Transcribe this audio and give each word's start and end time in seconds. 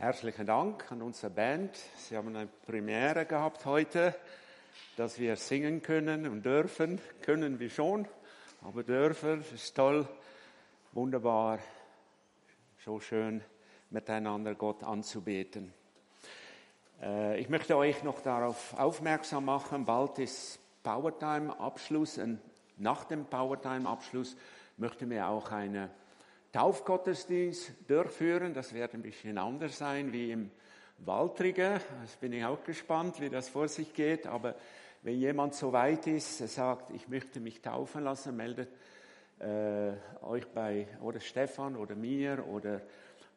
Herzlichen 0.00 0.46
Dank 0.46 0.90
an 0.90 1.02
unsere 1.02 1.30
Band. 1.30 1.76
Sie 1.98 2.16
haben 2.16 2.34
eine 2.34 2.46
Premiere 2.46 3.26
gehabt 3.26 3.66
heute, 3.66 4.14
dass 4.96 5.18
wir 5.18 5.36
singen 5.36 5.82
können 5.82 6.26
und 6.26 6.42
dürfen. 6.42 6.98
Können 7.20 7.60
wir 7.60 7.68
schon, 7.68 8.08
aber 8.62 8.82
dürfen 8.82 9.44
ist 9.52 9.76
toll, 9.76 10.08
wunderbar, 10.92 11.58
so 12.82 12.98
schön 12.98 13.44
miteinander 13.90 14.54
Gott 14.54 14.82
anzubeten. 14.84 15.74
Äh, 17.02 17.38
ich 17.38 17.50
möchte 17.50 17.76
euch 17.76 18.02
noch 18.02 18.22
darauf 18.22 18.72
aufmerksam 18.78 19.44
machen, 19.44 19.84
bald 19.84 20.18
ist 20.18 20.60
Powertime-Abschluss 20.82 22.16
und 22.16 22.40
nach 22.78 23.04
dem 23.04 23.26
Powertime-Abschluss 23.26 24.34
möchten 24.78 25.10
wir 25.10 25.28
auch 25.28 25.52
eine 25.52 25.90
Taufgottesdienst 26.52 27.72
durchführen. 27.88 28.54
Das 28.54 28.74
wird 28.74 28.94
ein 28.94 29.02
bisschen 29.02 29.38
anders 29.38 29.78
sein 29.78 30.12
wie 30.12 30.32
im 30.32 30.50
Waltrige. 30.98 31.80
Das 32.02 32.16
bin 32.16 32.32
ich 32.32 32.44
auch 32.44 32.62
gespannt, 32.64 33.20
wie 33.20 33.30
das 33.30 33.48
vor 33.48 33.68
sich 33.68 33.94
geht. 33.94 34.26
Aber 34.26 34.56
wenn 35.02 35.18
jemand 35.18 35.54
so 35.54 35.72
weit 35.72 36.06
ist, 36.06 36.38
sagt, 36.38 36.90
ich 36.90 37.08
möchte 37.08 37.40
mich 37.40 37.62
taufen 37.62 38.04
lassen, 38.04 38.36
meldet 38.36 38.68
äh, 39.38 39.92
euch 40.22 40.46
bei 40.48 40.86
oder 41.00 41.20
Stefan 41.20 41.76
oder 41.76 41.94
mir 41.94 42.46
oder, 42.46 42.82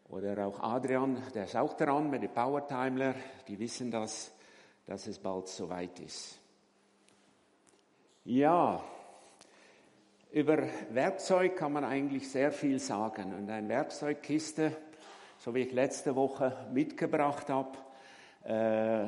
oder 0.09 0.45
auch 0.45 0.59
Adrian, 0.59 1.21
der 1.33 1.45
ist 1.45 1.55
auch 1.55 1.77
dran 1.77 2.09
mit 2.09 2.23
den 2.23 2.33
Powertimler. 2.33 3.15
Die 3.47 3.57
wissen 3.59 3.91
das, 3.91 4.33
dass 4.85 5.07
es 5.07 5.19
bald 5.19 5.47
so 5.47 5.69
weit 5.69 5.99
ist. 5.99 6.39
Ja, 8.25 8.83
über 10.33 10.63
Werkzeug 10.89 11.55
kann 11.55 11.73
man 11.73 11.83
eigentlich 11.83 12.27
sehr 12.27 12.51
viel 12.51 12.79
sagen. 12.79 13.35
Und 13.35 13.51
eine 13.51 13.69
Werkzeugkiste, 13.69 14.75
so 15.37 15.53
wie 15.53 15.59
ich 15.59 15.71
letzte 15.71 16.15
Woche 16.15 16.57
mitgebracht 16.73 17.49
habe, 17.49 17.77
äh, 18.43 19.07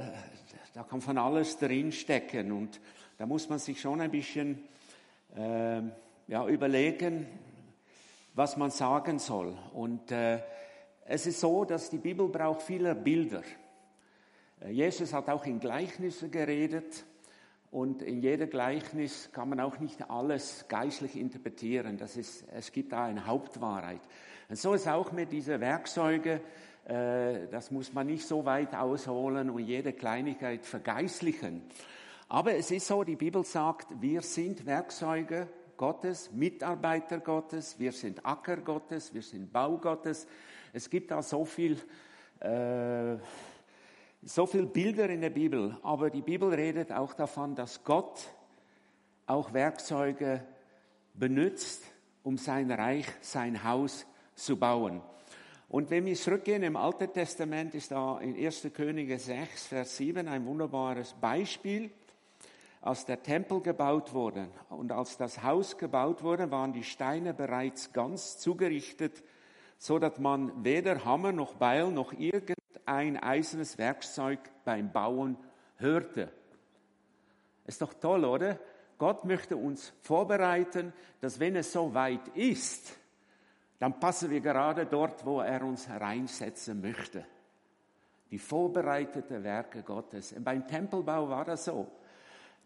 da 0.75 0.83
kann 0.87 1.01
von 1.01 1.17
alles 1.17 1.57
drinstecken. 1.57 2.51
Und 2.51 2.79
da 3.17 3.25
muss 3.25 3.49
man 3.49 3.57
sich 3.57 3.81
schon 3.81 4.01
ein 4.01 4.11
bisschen 4.11 4.67
äh, 5.35 5.81
ja, 6.27 6.47
überlegen, 6.47 7.25
was 8.35 8.55
man 8.55 8.69
sagen 8.69 9.17
soll. 9.17 9.57
Und 9.73 10.11
äh, 10.11 10.41
es 11.05 11.25
ist 11.25 11.39
so, 11.39 11.65
dass 11.65 11.89
die 11.89 11.97
Bibel 11.97 12.27
braucht 12.27 12.61
viele 12.61 12.93
Bilder. 12.93 13.41
Äh, 14.61 14.69
Jesus 14.69 15.11
hat 15.11 15.27
auch 15.29 15.45
in 15.47 15.59
Gleichnissen 15.59 16.29
geredet. 16.29 17.03
Und 17.71 18.01
in 18.01 18.21
jeder 18.21 18.47
Gleichnis 18.47 19.29
kann 19.33 19.49
man 19.49 19.59
auch 19.59 19.79
nicht 19.79 20.09
alles 20.09 20.65
geistlich 20.67 21.15
interpretieren. 21.15 21.97
Das 21.97 22.15
ist, 22.15 22.45
es 22.53 22.71
gibt 22.71 22.93
da 22.93 23.05
eine 23.05 23.25
Hauptwahrheit. 23.25 24.01
Und 24.47 24.57
so 24.57 24.73
ist 24.73 24.87
auch 24.87 25.11
mit 25.11 25.31
diesen 25.31 25.59
Werkzeugen, 25.59 26.39
äh, 26.85 27.47
das 27.49 27.71
muss 27.71 27.93
man 27.93 28.07
nicht 28.07 28.25
so 28.25 28.45
weit 28.45 28.75
ausholen 28.75 29.49
und 29.49 29.63
jede 29.63 29.93
Kleinigkeit 29.93 30.65
vergeistlichen. 30.65 31.63
Aber 32.29 32.55
es 32.55 32.71
ist 32.71 32.87
so, 32.87 33.03
die 33.03 33.15
Bibel 33.15 33.43
sagt, 33.43 33.87
wir 34.01 34.21
sind 34.21 34.65
Werkzeuge 34.65 35.47
Gottes, 35.77 36.31
Mitarbeiter 36.31 37.19
Gottes, 37.19 37.79
wir 37.79 37.91
sind 37.91 38.25
Acker 38.25 38.57
Gottes, 38.57 39.13
wir 39.13 39.21
sind 39.21 39.51
Bau 39.51 39.77
Gottes. 39.77 40.27
Es 40.73 40.89
gibt 40.89 41.11
da 41.11 41.21
so 41.21 41.43
viel 41.45 41.77
äh, 42.39 43.17
so 44.25 44.47
viele 44.47 44.65
Bilder 44.65 45.07
in 45.09 45.21
der 45.21 45.29
Bibel, 45.29 45.77
aber 45.83 46.09
die 46.09 46.23
Bibel 46.23 46.51
redet 46.51 46.91
auch 46.91 47.13
davon, 47.13 47.53
dass 47.53 47.83
Gott 47.83 48.27
auch 49.27 49.53
Werkzeuge 49.53 50.43
benutzt, 51.13 51.83
um 52.23 52.37
sein 52.37 52.71
Reich, 52.71 53.05
sein 53.21 53.63
Haus 53.63 54.07
zu 54.33 54.57
bauen. 54.57 55.01
Und 55.69 55.91
wenn 55.91 56.05
wir 56.05 56.15
zurückgehen 56.15 56.63
im 56.63 56.75
Alten 56.75 57.13
Testament, 57.13 57.75
ist 57.75 57.91
da 57.91 58.19
in 58.19 58.35
1. 58.35 58.69
Könige 58.73 59.19
6, 59.19 59.67
Vers 59.67 59.97
7 59.97 60.27
ein 60.27 60.45
wunderbares 60.45 61.13
Beispiel. 61.13 61.91
Als 62.81 63.05
der 63.05 63.21
Tempel 63.21 63.61
gebaut 63.61 64.13
wurde 64.13 64.47
und 64.69 64.91
als 64.91 65.17
das 65.17 65.43
Haus 65.43 65.77
gebaut 65.77 66.23
wurde, 66.23 66.49
waren 66.49 66.73
die 66.73 66.83
Steine 66.83 67.33
bereits 67.33 67.93
ganz 67.93 68.37
zugerichtet, 68.37 69.23
so 69.77 69.99
dass 69.99 70.19
man 70.19 70.63
weder 70.63 71.03
Hammer 71.03 71.31
noch 71.31 71.55
Beil 71.55 71.91
noch 71.91 72.13
irgend 72.13 72.54
ein 72.85 73.17
eisernes 73.21 73.77
Werkzeug 73.77 74.39
beim 74.63 74.91
Bauen 74.91 75.37
hörte. 75.77 76.31
Ist 77.65 77.81
doch 77.81 77.93
toll, 77.93 78.25
oder? 78.25 78.59
Gott 78.97 79.25
möchte 79.25 79.57
uns 79.57 79.93
vorbereiten, 80.01 80.93
dass 81.19 81.39
wenn 81.39 81.55
es 81.55 81.71
so 81.71 81.93
weit 81.93 82.27
ist, 82.29 82.97
dann 83.79 83.99
passen 83.99 84.29
wir 84.29 84.39
gerade 84.39 84.85
dort, 84.85 85.25
wo 85.25 85.41
er 85.41 85.63
uns 85.63 85.89
reinsetzen 85.89 86.79
möchte. 86.79 87.25
Die 88.31 88.39
vorbereiteten 88.39 89.43
Werke 89.43 89.83
Gottes. 89.83 90.31
Und 90.31 90.43
beim 90.43 90.65
Tempelbau 90.67 91.29
war 91.29 91.45
das 91.45 91.65
so. 91.65 91.87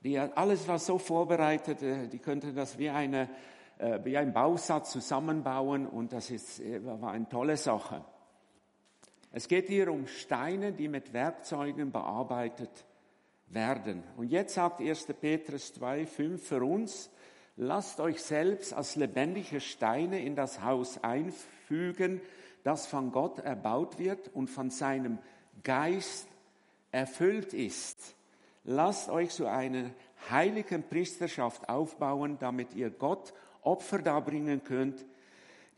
Die, 0.03 0.17
alles 0.17 0.67
war 0.67 0.79
so 0.79 0.97
vorbereitet, 0.97 1.81
äh, 1.81 2.07
die 2.07 2.19
könnten 2.19 2.55
das 2.55 2.77
wie, 2.77 2.89
eine, 2.89 3.29
äh, 3.79 3.99
wie 4.03 4.17
ein 4.17 4.31
Bausatz 4.31 4.91
zusammenbauen 4.91 5.87
und 5.87 6.13
das 6.13 6.31
ist, 6.31 6.61
äh, 6.61 6.79
war 6.85 7.11
eine 7.11 7.27
tolle 7.27 7.57
Sache. 7.57 8.05
Es 9.31 9.47
geht 9.47 9.67
hier 9.67 9.91
um 9.91 10.07
Steine, 10.07 10.73
die 10.73 10.87
mit 10.87 11.13
Werkzeugen 11.13 11.91
bearbeitet 11.91 12.85
werden. 13.47 14.03
Und 14.17 14.31
jetzt 14.31 14.55
sagt 14.55 14.79
1. 14.79 15.05
Petrus 15.21 15.73
2, 15.73 16.07
5 16.07 16.47
für 16.47 16.63
uns, 16.63 17.11
lasst 17.55 17.99
euch 17.99 18.21
selbst 18.21 18.73
als 18.73 18.95
lebendige 18.95 19.61
Steine 19.61 20.23
in 20.23 20.35
das 20.35 20.63
Haus 20.63 21.03
einfügen, 21.03 22.21
das 22.63 22.87
von 22.87 23.11
Gott 23.11 23.39
erbaut 23.39 23.99
wird 23.99 24.29
und 24.33 24.49
von 24.49 24.71
seinem 24.71 25.19
Geist 25.63 26.27
erfüllt 26.91 27.53
ist. 27.53 28.15
Lasst 28.63 29.09
euch 29.09 29.29
zu 29.29 29.45
einer 29.45 29.91
heiligen 30.29 30.83
Priesterschaft 30.83 31.69
aufbauen, 31.69 32.37
damit 32.39 32.73
ihr 32.73 32.89
Gott 32.89 33.33
Opfer 33.61 33.99
darbringen 33.99 34.63
könnt, 34.63 35.05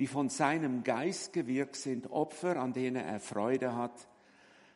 die 0.01 0.07
von 0.07 0.29
seinem 0.29 0.83
Geist 0.83 1.31
gewirkt 1.31 1.75
sind, 1.75 2.09
Opfer, 2.09 2.57
an 2.57 2.73
denen 2.73 3.05
er 3.05 3.19
Freude 3.19 3.75
hat, 3.75 4.07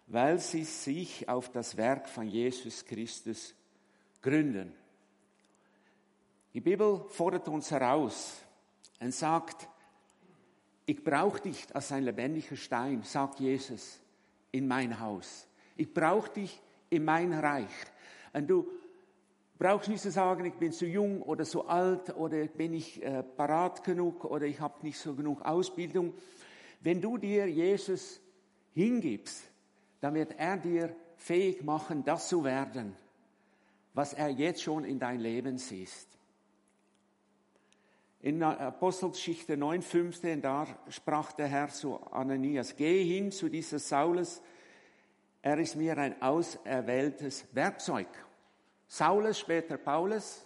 weil 0.06 0.38
sie 0.38 0.64
sich 0.64 1.28
auf 1.28 1.50
das 1.50 1.78
Werk 1.78 2.08
von 2.08 2.28
Jesus 2.28 2.86
Christus 2.86 3.56
gründen. 4.22 4.72
Die 6.54 6.62
Bibel 6.62 7.06
fordert 7.10 7.48
uns 7.48 7.72
heraus 7.72 8.36
und 9.00 9.16
sagt, 9.16 9.68
ich 10.86 11.04
brauche 11.04 11.42
dich 11.42 11.76
als 11.76 11.92
ein 11.92 12.04
lebendiger 12.04 12.56
Stein, 12.56 13.02
sagt 13.02 13.40
Jesus, 13.40 14.00
in 14.52 14.68
mein 14.68 15.00
Haus. 15.00 15.48
Ich 15.76 15.92
brauche 15.92 16.30
dich 16.30 16.62
in 16.92 17.04
mein 17.04 17.34
Reich. 17.34 17.74
Und 18.32 18.48
du 18.48 18.70
brauchst 19.58 19.90
nicht 19.90 20.02
zu 20.02 20.12
sagen, 20.12 20.46
ich 20.46 20.56
bin 20.56 20.72
zu 20.72 20.86
jung 20.86 21.22
oder 21.22 21.46
zu 21.46 21.68
alt 21.68 22.16
oder 22.16 22.46
bin 22.46 22.74
ich 22.74 23.02
äh, 23.04 23.24
parat 23.24 23.84
genug 23.84 24.26
oder 24.26 24.46
ich 24.46 24.60
habe 24.60 24.84
nicht 24.84 25.00
so 25.00 25.16
genug 25.16 25.42
Ausbildung. 25.44 26.14
Wenn 26.82 27.02
du 27.02 27.18
dir 27.18 27.48
Jesus 27.48 28.20
hingibst, 28.74 29.44
dann 30.02 30.14
wird 30.14 30.38
er 30.38 30.58
dir 30.58 30.96
fähig 31.18 31.64
machen, 31.64 32.04
das 32.04 32.28
zu 32.28 32.44
werden, 32.44 32.96
was 33.94 34.14
er 34.14 34.30
jetzt 34.30 34.62
schon 34.62 34.84
in 34.84 35.00
dein 35.00 35.20
Leben 35.20 35.58
siehst. 35.58 36.10
In 38.20 38.42
Apostelgeschichte 38.42 39.56
9,15, 39.56 40.42
da 40.42 40.68
sprach 40.90 41.32
der 41.34 41.48
Herr 41.48 41.70
zu 41.70 41.98
Ananias, 42.12 42.76
geh 42.76 43.04
hin 43.04 43.32
zu 43.32 43.50
dieser 43.50 43.80
Saulus, 43.80 44.42
er 45.42 45.60
ist 45.60 45.76
mir 45.76 45.96
ein 45.98 46.22
auserwähltes 46.22 47.46
Werkzeug. 47.54 48.08
Saulus, 48.88 49.40
später 49.40 49.78
Paulus, 49.78 50.46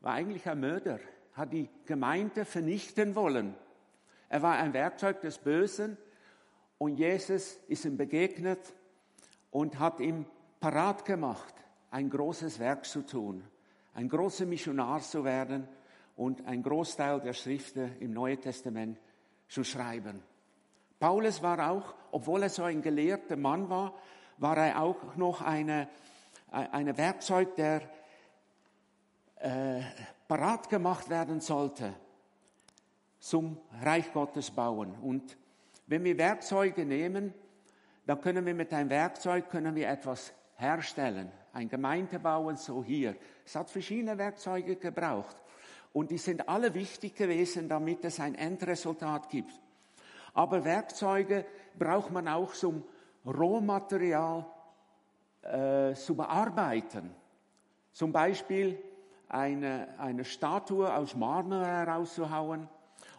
war 0.00 0.14
eigentlich 0.14 0.48
ein 0.48 0.60
Mörder, 0.60 1.00
hat 1.34 1.52
die 1.52 1.68
Gemeinde 1.84 2.44
vernichten 2.44 3.14
wollen. 3.14 3.54
Er 4.28 4.42
war 4.42 4.56
ein 4.56 4.72
Werkzeug 4.72 5.20
des 5.20 5.38
Bösen 5.38 5.96
und 6.78 6.96
Jesus 6.96 7.58
ist 7.68 7.84
ihm 7.84 7.96
begegnet 7.96 8.74
und 9.50 9.78
hat 9.78 10.00
ihm 10.00 10.26
parat 10.60 11.04
gemacht, 11.04 11.54
ein 11.90 12.10
großes 12.10 12.58
Werk 12.58 12.84
zu 12.84 13.02
tun, 13.02 13.44
ein 13.94 14.08
großer 14.08 14.46
Missionar 14.46 15.00
zu 15.00 15.24
werden 15.24 15.68
und 16.16 16.46
ein 16.46 16.62
Großteil 16.62 17.20
der 17.20 17.32
Schriften 17.32 17.96
im 18.00 18.12
Neuen 18.12 18.40
Testament 18.40 18.98
zu 19.48 19.62
schreiben. 19.62 20.22
Paulus 20.98 21.42
war 21.42 21.70
auch, 21.70 21.94
obwohl 22.12 22.42
er 22.42 22.48
so 22.48 22.62
ein 22.62 22.82
gelehrter 22.82 23.36
Mann 23.36 23.68
war, 23.68 23.94
war 24.38 24.56
er 24.56 24.80
auch 24.80 25.16
noch 25.16 25.42
eine 25.42 25.88
ein 26.54 26.96
Werkzeug, 26.96 27.56
der 27.56 27.82
äh, 29.36 29.80
parat 30.28 30.68
gemacht 30.68 31.10
werden 31.10 31.40
sollte 31.40 31.94
zum 33.18 33.58
Reich 33.82 34.12
Gottes 34.12 34.50
bauen. 34.50 34.94
Und 35.02 35.36
wenn 35.86 36.04
wir 36.04 36.16
Werkzeuge 36.16 36.84
nehmen, 36.84 37.34
dann 38.06 38.20
können 38.20 38.46
wir 38.46 38.54
mit 38.54 38.72
einem 38.72 38.90
Werkzeug 38.90 39.50
können 39.50 39.74
wir 39.74 39.88
etwas 39.88 40.32
herstellen, 40.56 41.32
ein 41.52 41.68
Gemeinde 41.68 42.18
bauen, 42.18 42.56
so 42.56 42.84
hier. 42.84 43.16
Es 43.44 43.56
hat 43.56 43.70
verschiedene 43.70 44.16
Werkzeuge 44.16 44.76
gebraucht 44.76 45.36
und 45.92 46.10
die 46.10 46.18
sind 46.18 46.48
alle 46.48 46.74
wichtig 46.74 47.16
gewesen, 47.16 47.68
damit 47.68 48.04
es 48.04 48.20
ein 48.20 48.34
Endresultat 48.34 49.28
gibt. 49.28 49.60
Aber 50.34 50.64
Werkzeuge 50.64 51.46
braucht 51.78 52.10
man 52.10 52.28
auch 52.28 52.52
zum 52.52 52.84
Rohmaterial 53.26 54.46
äh, 55.44 55.94
zu 55.94 56.16
bearbeiten. 56.16 57.14
Zum 57.92 58.12
Beispiel 58.12 58.78
eine, 59.28 59.88
eine 59.98 60.24
Statue 60.24 60.92
aus 60.92 61.14
Marmor 61.14 61.64
herauszuhauen 61.64 62.68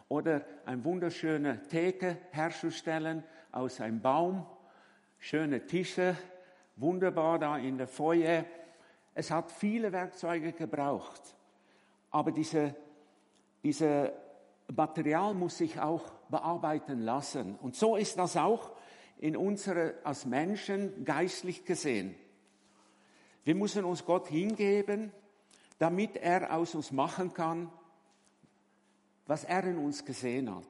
oder 0.08 0.42
eine 0.64 0.84
wunderschöne 0.84 1.62
Theke 1.68 2.18
herzustellen 2.30 3.22
aus 3.52 3.80
einem 3.80 4.00
Baum, 4.00 4.44
schöne 5.18 5.66
Tische, 5.66 6.16
wunderbar 6.76 7.38
da 7.38 7.58
in 7.58 7.78
der 7.78 7.88
Foyer. 7.88 8.44
Es 9.14 9.30
hat 9.30 9.50
viele 9.50 9.92
Werkzeuge 9.92 10.52
gebraucht, 10.52 11.22
aber 12.10 12.32
diese, 12.32 12.74
diese 13.62 14.12
Material 14.74 15.32
muss 15.34 15.58
sich 15.58 15.78
auch 15.80 16.10
bearbeiten 16.28 17.00
lassen. 17.00 17.56
Und 17.62 17.76
so 17.76 17.96
ist 17.96 18.18
das 18.18 18.36
auch 18.36 18.72
in 19.18 19.36
unserer, 19.36 19.94
als 20.04 20.26
Menschen 20.26 21.04
geistlich 21.04 21.64
gesehen. 21.64 22.14
Wir 23.44 23.54
müssen 23.54 23.84
uns 23.84 24.04
Gott 24.04 24.28
hingeben, 24.28 25.12
damit 25.78 26.16
er 26.16 26.54
aus 26.54 26.74
uns 26.74 26.90
machen 26.90 27.32
kann, 27.32 27.70
was 29.26 29.44
er 29.44 29.64
in 29.64 29.78
uns 29.78 30.04
gesehen 30.04 30.54
hat. 30.54 30.64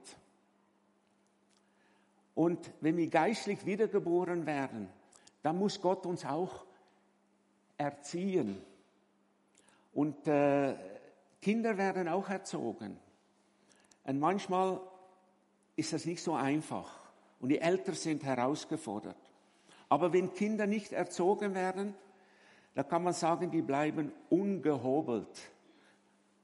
Und 2.34 2.70
wenn 2.80 2.96
wir 2.96 3.08
geistlich 3.08 3.64
wiedergeboren 3.64 4.44
werden, 4.44 4.88
dann 5.42 5.58
muss 5.58 5.80
Gott 5.80 6.04
uns 6.04 6.24
auch 6.24 6.66
erziehen. 7.78 8.62
Und 9.94 10.26
äh, 10.26 10.74
Kinder 11.40 11.78
werden 11.78 12.08
auch 12.08 12.28
erzogen. 12.28 12.98
Und 14.04 14.20
manchmal 14.20 14.80
ist 15.76 15.92
das 15.92 16.04
nicht 16.04 16.22
so 16.22 16.34
einfach. 16.34 17.05
Und 17.40 17.50
die 17.50 17.60
Eltern 17.60 17.94
sind 17.94 18.24
herausgefordert. 18.24 19.16
Aber 19.88 20.12
wenn 20.12 20.32
Kinder 20.32 20.66
nicht 20.66 20.92
erzogen 20.92 21.54
werden, 21.54 21.94
da 22.74 22.82
kann 22.82 23.04
man 23.04 23.12
sagen, 23.12 23.50
die 23.50 23.62
bleiben 23.62 24.12
ungehobelt. 24.28 25.50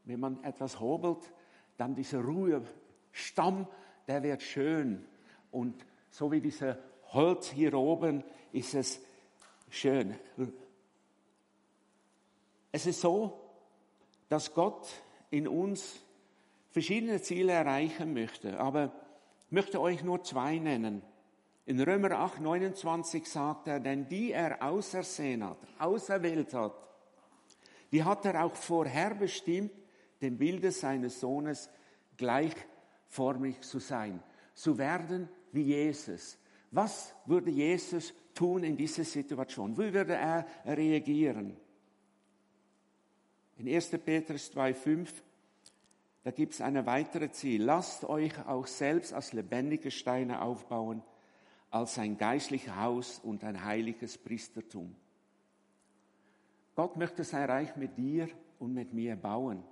Wenn 0.05 0.21
man 0.21 0.43
etwas 0.45 0.81
hobelt, 0.81 1.33
dann 1.77 1.95
dieser 1.95 2.21
Ruhestamm, 2.21 3.67
der 4.07 4.23
wird 4.23 4.43
schön. 4.43 5.05
Und 5.51 5.85
so 6.11 6.31
wie 6.33 6.41
dieser 6.41 6.79
Holz 7.13 7.51
hier 7.51 7.75
oben 7.75 8.25
ist 8.53 8.75
es 8.75 9.01
schön. 9.69 10.15
Es 12.71 12.87
ist 12.87 13.01
so, 13.01 13.39
dass 14.29 14.55
Gott 14.55 14.89
in 15.31 15.47
uns 15.47 16.01
verschiedene 16.71 17.21
Ziele 17.21 17.53
erreichen 17.53 18.15
möchte. 18.15 18.59
Aber 18.59 18.93
möchte 19.53 19.81
euch 19.81 20.03
nur 20.03 20.23
zwei 20.25 20.59
nennen. 20.59 21.03
In 21.65 21.81
Römer 21.81 22.13
8, 22.13 22.41
29 22.41 23.27
sagt 23.27 23.69
er, 23.69 23.79
denn 23.79 24.09
die 24.09 24.33
er 24.33 24.63
ausersehen 24.63 25.45
hat, 25.45 25.59
auserwählt 25.79 26.55
hat, 26.55 26.75
die 27.93 28.03
hat 28.03 28.25
er 28.25 28.45
auch 28.45 28.55
vorherbestimmt, 28.55 29.71
dem 30.21 30.39
Bilde 30.39 30.73
seines 30.73 31.21
Sohnes 31.21 31.69
gleichformig 32.17 33.61
zu 33.61 33.79
sein, 33.79 34.23
zu 34.55 34.79
werden 34.79 35.29
wie 35.53 35.63
Jesus. 35.63 36.39
Was 36.71 37.15
würde 37.27 37.51
Jesus 37.51 38.15
tun 38.35 38.65
in 38.65 38.77
dieser 38.77 39.05
Situation? 39.05 39.77
Wie 39.77 39.93
würde 39.93 40.15
er 40.15 40.47
reagieren? 40.65 41.57
In 43.59 43.69
1. 43.69 43.91
Petrus 44.05 44.51
2,5, 44.53 45.09
da 46.25 46.31
gibt 46.31 46.55
es 46.55 46.61
eine 46.61 46.87
weitere 46.87 47.31
Ziel. 47.33 47.63
Lasst 47.63 48.05
euch 48.05 48.47
auch 48.47 48.67
selbst 48.67 49.13
als 49.13 49.33
lebendige 49.33 49.91
Steine 49.91 50.43
aufbauen, 50.43 51.03
als 51.71 51.99
ein 51.99 52.17
geistliches 52.17 52.77
Haus 52.77 53.19
und 53.19 53.43
ein 53.45 53.65
heiliges 53.65 54.19
Priestertum. 54.19 54.95
Gott 56.75 56.97
möchte 56.97 57.25
sein 57.25 57.51
Reich 57.51 57.77
mit 57.77 57.97
dir 57.99 58.29
und 58.59 58.73
mit 58.73 58.93
mir 58.93 59.17
bauen. 59.17 59.65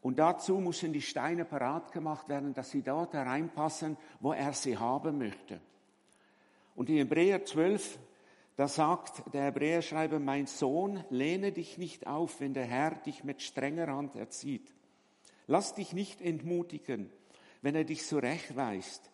Und 0.00 0.18
dazu 0.18 0.58
müssen 0.58 0.92
die 0.92 1.02
Steine 1.02 1.44
parat 1.44 1.92
gemacht 1.92 2.28
werden, 2.28 2.54
dass 2.54 2.70
sie 2.70 2.82
dort 2.82 3.14
hereinpassen, 3.14 3.96
wo 4.20 4.32
er 4.32 4.52
sie 4.52 4.76
haben 4.76 5.18
möchte. 5.18 5.60
Und 6.74 6.90
in 6.90 6.96
Hebräer 6.96 7.44
12, 7.44 7.98
da 8.56 8.68
sagt 8.68 9.22
der 9.32 9.44
Hebräerschreiber, 9.44 10.18
mein 10.18 10.46
Sohn, 10.46 11.04
lehne 11.10 11.52
dich 11.52 11.78
nicht 11.78 12.06
auf, 12.06 12.40
wenn 12.40 12.52
der 12.52 12.66
Herr 12.66 12.96
dich 12.96 13.24
mit 13.24 13.42
strenger 13.42 13.86
Hand 13.86 14.16
erzieht. 14.16 14.74
Lass 15.46 15.74
dich 15.74 15.92
nicht 15.92 16.20
entmutigen, 16.20 17.10
wenn 17.62 17.74
er 17.74 17.84
dich 17.84 18.06
zurechtweist. 18.06 19.10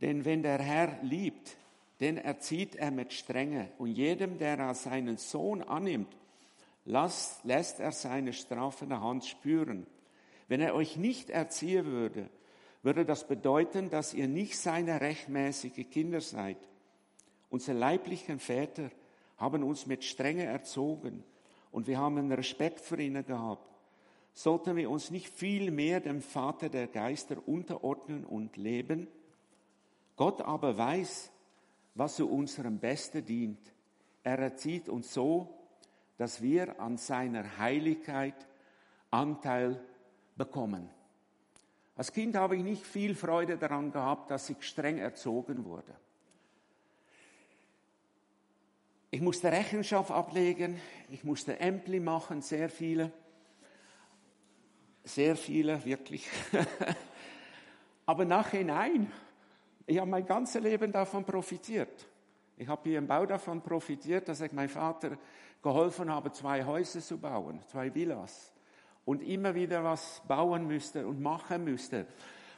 Denn 0.00 0.24
wenn 0.24 0.42
der 0.42 0.58
Herr 0.58 0.98
liebt, 1.02 1.56
den 2.00 2.18
erzieht 2.18 2.76
er 2.76 2.90
mit 2.90 3.12
Strenge. 3.12 3.70
Und 3.78 3.92
jedem, 3.92 4.38
der 4.38 4.60
als 4.60 4.84
seinen 4.84 5.16
Sohn 5.16 5.62
annimmt, 5.62 6.14
lässt, 6.84 7.44
lässt 7.44 7.80
er 7.80 7.92
seine 7.92 8.32
strafende 8.32 9.00
Hand 9.00 9.24
spüren. 9.24 9.86
Wenn 10.48 10.60
er 10.60 10.74
euch 10.74 10.96
nicht 10.96 11.30
erziehen 11.30 11.86
würde, 11.86 12.28
würde 12.82 13.04
das 13.04 13.26
bedeuten, 13.26 13.90
dass 13.90 14.14
ihr 14.14 14.28
nicht 14.28 14.58
seine 14.58 15.00
rechtmäßige 15.00 15.90
Kinder 15.90 16.20
seid. 16.20 16.58
Unsere 17.50 17.76
leiblichen 17.76 18.38
Väter 18.38 18.90
haben 19.38 19.62
uns 19.62 19.86
mit 19.86 20.04
Strenge 20.04 20.44
erzogen 20.44 21.24
und 21.72 21.86
wir 21.86 21.98
haben 21.98 22.30
Respekt 22.32 22.80
für 22.80 23.00
ihn 23.00 23.24
gehabt. 23.24 23.75
Sollten 24.38 24.76
wir 24.76 24.90
uns 24.90 25.10
nicht 25.10 25.30
viel 25.30 25.70
mehr 25.70 25.98
dem 26.00 26.20
Vater 26.20 26.68
der 26.68 26.88
Geister 26.88 27.48
unterordnen 27.48 28.26
und 28.26 28.58
leben? 28.58 29.08
Gott 30.14 30.42
aber 30.42 30.76
weiß, 30.76 31.32
was 31.94 32.16
zu 32.16 32.28
unserem 32.28 32.78
Besten 32.78 33.24
dient. 33.24 33.72
Er 34.22 34.38
erzieht 34.38 34.90
uns 34.90 35.14
so, 35.14 35.48
dass 36.18 36.42
wir 36.42 36.78
an 36.78 36.98
seiner 36.98 37.56
Heiligkeit 37.56 38.34
Anteil 39.10 39.82
bekommen. 40.36 40.90
Als 41.96 42.12
Kind 42.12 42.36
habe 42.36 42.56
ich 42.56 42.62
nicht 42.62 42.84
viel 42.84 43.14
Freude 43.14 43.56
daran 43.56 43.90
gehabt, 43.90 44.30
dass 44.30 44.50
ich 44.50 44.62
streng 44.64 44.98
erzogen 44.98 45.64
wurde. 45.64 45.94
Ich 49.10 49.22
musste 49.22 49.50
Rechenschaft 49.50 50.10
ablegen, 50.10 50.78
ich 51.08 51.24
musste 51.24 51.58
Ämpli 51.58 52.00
machen, 52.00 52.42
sehr 52.42 52.68
viele. 52.68 53.12
Sehr 55.06 55.36
viele, 55.36 55.82
wirklich. 55.84 56.28
Aber 58.06 58.26
nachhinein 58.26 59.10
ich 59.86 59.98
habe 59.98 60.10
mein 60.10 60.26
ganzes 60.26 60.60
Leben 60.60 60.90
davon 60.90 61.24
profitiert. 61.24 62.06
Ich 62.56 62.66
habe 62.66 62.88
hier 62.88 62.98
im 62.98 63.06
Bau 63.06 63.24
davon 63.24 63.62
profitiert, 63.62 64.28
dass 64.28 64.40
ich 64.40 64.52
meinem 64.52 64.68
Vater 64.68 65.16
geholfen 65.62 66.10
habe, 66.10 66.32
zwei 66.32 66.64
Häuser 66.64 67.00
zu 67.00 67.18
bauen, 67.18 67.60
zwei 67.68 67.94
Villas. 67.94 68.52
Und 69.04 69.22
immer 69.22 69.54
wieder 69.54 69.84
was 69.84 70.20
bauen 70.26 70.66
müsste 70.66 71.06
und 71.06 71.20
machen 71.20 71.62
müsste. 71.62 72.06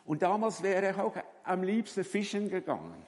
Und 0.06 0.22
damals 0.22 0.62
wäre 0.62 0.92
ich 0.92 0.96
auch 0.96 1.14
am 1.44 1.62
liebsten 1.62 2.02
fischen 2.02 2.48
gegangen. 2.48 3.04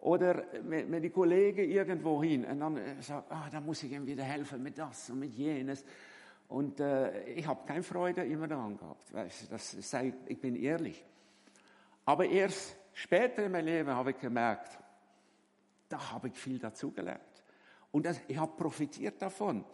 Oder 0.00 0.44
wenn 0.62 1.02
die 1.02 1.10
Kollegen 1.10 1.68
irgendwo 1.68 2.22
hin 2.22 2.44
und 2.44 2.60
dann 2.60 2.76
äh, 2.76 3.02
sagt, 3.02 3.32
ah, 3.32 3.48
da 3.50 3.60
muss 3.60 3.82
ich 3.82 3.90
ihm 3.90 4.06
wieder 4.06 4.22
helfen 4.22 4.62
mit 4.62 4.78
das 4.78 5.10
und 5.10 5.18
mit 5.18 5.34
jenes. 5.34 5.84
Und 6.48 6.80
äh, 6.80 7.24
ich 7.24 7.46
habe 7.46 7.66
keine 7.66 7.82
Freude 7.82 8.24
immer 8.24 8.48
daran 8.48 8.76
gehabt. 8.76 9.12
Weißt, 9.12 9.52
das 9.52 9.70
sei, 9.72 10.12
ich 10.26 10.40
bin 10.40 10.56
ehrlich. 10.56 11.04
Aber 12.04 12.24
erst 12.26 12.78
Später 12.98 13.44
in 13.44 13.52
meinem 13.52 13.66
Leben 13.66 13.90
habe 13.90 14.10
ich 14.10 14.18
gemerkt, 14.18 14.76
da 15.88 16.10
habe 16.10 16.26
ich 16.28 16.34
viel 16.34 16.58
dazugelernt. 16.58 17.22
Und 17.92 18.04
das, 18.06 18.20
ich 18.26 18.36
habe 18.36 18.56
profitiert 18.56 19.22
davon. 19.22 19.64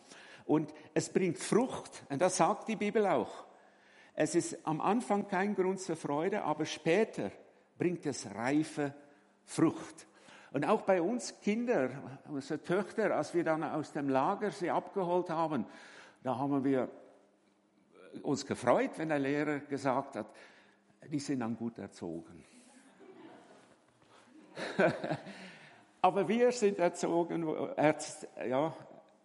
Und 0.45 0.75
es 0.93 1.09
bringt 1.09 1.39
Frucht. 1.39 2.05
Und 2.11 2.21
das 2.21 2.37
sagt 2.37 2.69
die 2.69 2.77
Bibel 2.77 3.07
auch. 3.07 3.47
Es 4.13 4.35
ist 4.35 4.59
am 4.67 4.83
Anfang 4.83 5.27
kein 5.27 5.55
Grund 5.55 5.81
zur 5.81 5.97
Freude, 5.97 6.43
aber 6.43 6.67
später 6.67 7.31
bringt 7.79 8.05
es 8.05 8.27
reife 8.35 8.93
Frucht. 9.47 10.07
Und 10.53 10.67
auch 10.67 10.83
bei 10.83 11.01
uns 11.01 11.41
Kinder, 11.41 11.89
unsere 12.29 12.63
Töchter, 12.63 13.17
als 13.17 13.33
wir 13.33 13.43
dann 13.43 13.65
aus 13.65 13.93
dem 13.93 14.11
Lager 14.11 14.51
sie 14.51 14.71
abgeholt 14.71 15.31
haben, 15.31 15.65
da 16.25 16.37
haben 16.39 16.65
wir 16.65 16.91
uns 18.23 18.45
gefreut, 18.47 18.93
wenn 18.97 19.11
der 19.11 19.19
Lehrer 19.19 19.59
gesagt 19.61 20.17
hat, 20.17 20.27
die 21.11 21.19
sind 21.21 21.41
dann 21.41 21.55
gut 21.55 21.79
erzogen. 21.79 22.43
Aber 26.01 26.27
wir 26.27 26.51
sind 26.53 26.79
erzogen, 26.79 27.47
erz, 27.77 28.27
ja, 28.49 28.75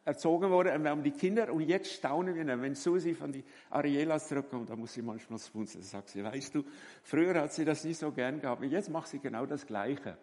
erzogen 0.03 0.49
worden 0.49 0.83
wir 0.83 0.89
haben 0.89 1.03
die 1.03 1.11
Kinder 1.11 1.53
und 1.53 1.61
jetzt 1.61 1.93
staunen 1.93 2.35
wir, 2.35 2.61
wenn 2.61 2.75
Susi 2.75 3.13
von 3.13 3.31
die 3.31 3.45
Ariela 3.69 4.19
zurückkommt, 4.19 4.69
da 4.69 4.75
muss 4.75 4.93
sie 4.93 5.01
manchmal 5.01 5.39
spunzeln, 5.39 5.83
sagt 5.83 6.09
sie, 6.09 6.21
weißt 6.21 6.55
du, 6.55 6.65
früher 7.03 7.39
hat 7.41 7.53
sie 7.53 7.63
das 7.63 7.85
nicht 7.85 7.97
so 7.97 8.11
gern 8.11 8.41
gehabt, 8.41 8.61
und 8.61 8.71
jetzt 8.71 8.89
macht 8.89 9.07
sie 9.07 9.19
genau 9.19 9.45
das 9.45 9.65
Gleiche 9.65 10.17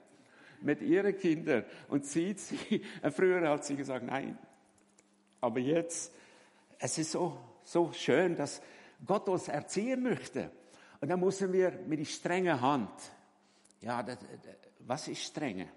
mit 0.60 0.82
ihren 0.82 1.16
Kindern 1.16 1.64
und 1.88 2.04
zieht 2.04 2.38
sie, 2.38 2.82
früher 3.12 3.48
hat 3.48 3.64
sie 3.64 3.76
gesagt, 3.76 4.04
nein, 4.04 4.36
aber 5.40 5.60
jetzt, 5.60 6.12
es 6.78 6.98
ist 6.98 7.12
so, 7.12 7.38
so 7.64 7.92
schön, 7.92 8.36
dass 8.36 8.60
Gott 9.04 9.28
uns 9.28 9.48
erziehen 9.48 10.02
möchte. 10.02 10.50
Und 11.00 11.08
dann 11.08 11.20
müssen 11.20 11.52
wir 11.52 11.72
mit 11.86 12.00
die 12.00 12.06
strenge 12.06 12.60
Hand, 12.60 12.90
ja, 13.80 14.02
das, 14.02 14.18
was 14.80 15.08
ist 15.08 15.22
strenge? 15.22 15.68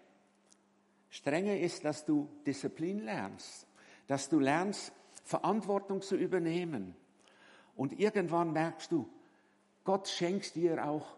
Strenge 1.10 1.60
ist, 1.60 1.84
dass 1.84 2.06
du 2.06 2.30
Disziplin 2.46 3.04
lernst, 3.04 3.68
dass 4.08 4.30
du 4.30 4.40
lernst, 4.40 4.94
Verantwortung 5.24 6.02
zu 6.02 6.16
übernehmen. 6.16 6.96
Und 7.76 8.00
irgendwann 8.00 8.52
merkst 8.52 8.92
du, 8.92 9.08
Gott 9.84 10.08
schenkt 10.08 10.56
dir 10.56 10.86
auch 10.86 11.18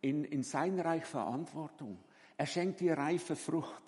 in, 0.00 0.24
in 0.24 0.42
sein 0.42 0.78
Reich 0.80 1.04
Verantwortung. 1.04 1.98
Er 2.36 2.46
schenkt 2.46 2.80
dir 2.80 2.98
reife 2.98 3.36
Frucht. 3.36 3.82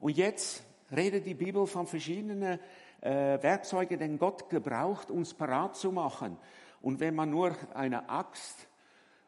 Und 0.00 0.16
jetzt 0.16 0.64
redet 0.90 1.26
die 1.26 1.34
Bibel 1.34 1.66
von 1.66 1.86
verschiedenen 1.86 2.58
äh, 3.02 3.42
Werkzeugen, 3.42 3.98
den 3.98 4.18
Gott 4.18 4.48
gebraucht, 4.48 5.10
uns 5.10 5.34
parat 5.34 5.76
zu 5.76 5.92
machen. 5.92 6.38
Und 6.80 7.00
wenn 7.00 7.14
man 7.14 7.30
nur 7.30 7.54
eine 7.74 8.08
Axt 8.08 8.68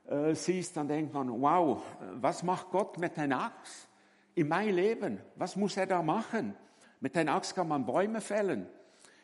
äh, 0.06 0.34
sieht, 0.34 0.76
dann 0.76 0.88
denkt 0.88 1.12
man, 1.12 1.28
wow, 1.40 1.82
was 2.14 2.42
macht 2.42 2.70
Gott 2.70 2.98
mit 2.98 3.18
einer 3.18 3.42
Axt 3.42 3.88
in 4.34 4.48
mein 4.48 4.74
Leben? 4.74 5.20
Was 5.36 5.56
muss 5.56 5.76
er 5.76 5.86
da 5.86 6.02
machen? 6.02 6.54
Mit 7.00 7.16
einer 7.16 7.34
Axt 7.34 7.54
kann 7.54 7.68
man 7.68 7.84
Bäume 7.84 8.20
fällen. 8.20 8.66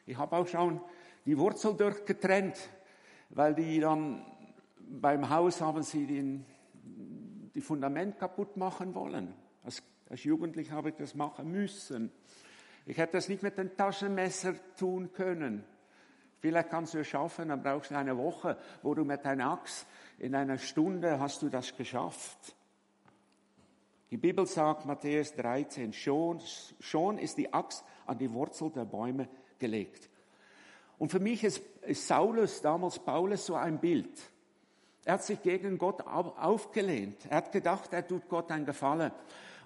Ich 0.04 0.18
habe 0.18 0.36
auch 0.36 0.46
schon 0.46 0.80
die 1.24 1.38
Wurzel 1.38 1.74
durchgetrennt, 1.74 2.56
weil 3.30 3.54
die 3.54 3.80
dann 3.80 4.24
beim 4.78 5.28
Haus 5.30 5.60
haben 5.60 5.82
sie 5.82 6.06
den, 6.06 6.44
die 7.54 7.60
Fundament 7.60 8.18
kaputt 8.18 8.56
machen 8.56 8.94
wollen. 8.94 9.32
Als, 9.62 9.82
als 10.08 10.24
Jugendlich 10.24 10.72
habe 10.72 10.90
ich 10.90 10.96
das 10.96 11.14
machen 11.14 11.50
müssen. 11.52 12.10
Ich 12.90 12.98
hätte 12.98 13.12
das 13.12 13.28
nicht 13.28 13.44
mit 13.44 13.56
dem 13.56 13.76
Taschenmesser 13.76 14.52
tun 14.76 15.12
können. 15.12 15.62
Vielleicht 16.40 16.70
kannst 16.70 16.92
du 16.92 16.98
es 16.98 17.06
schaffen, 17.06 17.50
dann 17.50 17.62
brauchst 17.62 17.92
du 17.92 17.94
eine 17.96 18.18
Woche, 18.18 18.58
wo 18.82 18.94
du 18.94 19.04
mit 19.04 19.24
deiner 19.24 19.52
Axt 19.52 19.86
in 20.18 20.34
einer 20.34 20.58
Stunde 20.58 21.20
hast 21.20 21.40
du 21.40 21.48
das 21.48 21.76
geschafft. 21.76 22.56
Die 24.10 24.16
Bibel 24.16 24.44
sagt, 24.44 24.86
Matthäus 24.86 25.32
13, 25.36 25.92
schon, 25.92 26.40
schon 26.80 27.18
ist 27.18 27.38
die 27.38 27.52
Axt 27.52 27.84
an 28.06 28.18
die 28.18 28.32
Wurzel 28.32 28.70
der 28.70 28.86
Bäume 28.86 29.28
gelegt. 29.60 30.10
Und 30.98 31.12
für 31.12 31.20
mich 31.20 31.44
ist, 31.44 31.62
ist 31.82 32.08
Saulus, 32.08 32.60
damals 32.60 32.98
Paulus, 32.98 33.46
so 33.46 33.54
ein 33.54 33.78
Bild. 33.78 34.18
Er 35.04 35.14
hat 35.14 35.22
sich 35.22 35.40
gegen 35.42 35.78
Gott 35.78 36.04
aufgelehnt. 36.04 37.24
Er 37.30 37.36
hat 37.36 37.52
gedacht, 37.52 37.92
er 37.92 38.04
tut 38.04 38.28
Gott 38.28 38.50
einen 38.50 38.66
Gefallen. 38.66 39.12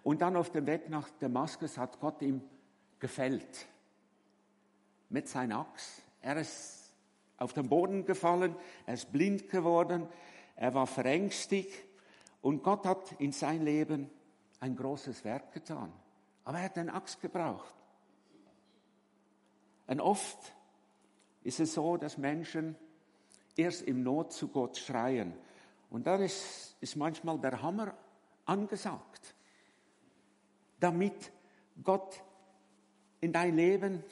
Und 0.02 0.20
dann 0.20 0.36
auf 0.36 0.50
dem 0.50 0.66
Weg 0.66 0.90
nach 0.90 1.08
Damaskus 1.20 1.78
hat 1.78 1.98
Gott 1.98 2.20
ihm 2.20 2.42
gefällt. 3.04 3.66
Mit 5.10 5.28
seiner 5.28 5.58
Axt. 5.58 6.00
Er 6.22 6.38
ist 6.38 6.90
auf 7.36 7.52
den 7.52 7.68
Boden 7.68 8.06
gefallen, 8.06 8.56
er 8.86 8.94
ist 8.94 9.12
blind 9.12 9.50
geworden, 9.50 10.08
er 10.56 10.72
war 10.72 10.86
verängstigt 10.86 11.84
und 12.40 12.62
Gott 12.62 12.86
hat 12.86 13.12
in 13.18 13.30
sein 13.30 13.62
Leben 13.62 14.08
ein 14.58 14.74
großes 14.74 15.22
Werk 15.22 15.52
getan. 15.52 15.92
Aber 16.44 16.56
er 16.56 16.64
hat 16.64 16.78
eine 16.78 16.94
Axt 16.94 17.20
gebraucht. 17.20 17.74
Und 19.86 20.00
oft 20.00 20.38
ist 21.42 21.60
es 21.60 21.74
so, 21.74 21.98
dass 21.98 22.16
Menschen 22.16 22.74
erst 23.54 23.82
im 23.82 24.02
Not 24.02 24.32
zu 24.32 24.48
Gott 24.48 24.78
schreien. 24.78 25.34
Und 25.90 26.06
dann 26.06 26.22
ist, 26.22 26.74
ist 26.80 26.96
manchmal 26.96 27.38
der 27.38 27.60
Hammer 27.60 27.92
angesagt, 28.46 29.34
damit 30.80 31.30
Gott 31.82 32.22
in 33.24 33.32
dein 33.32 33.56
Leben 33.56 34.04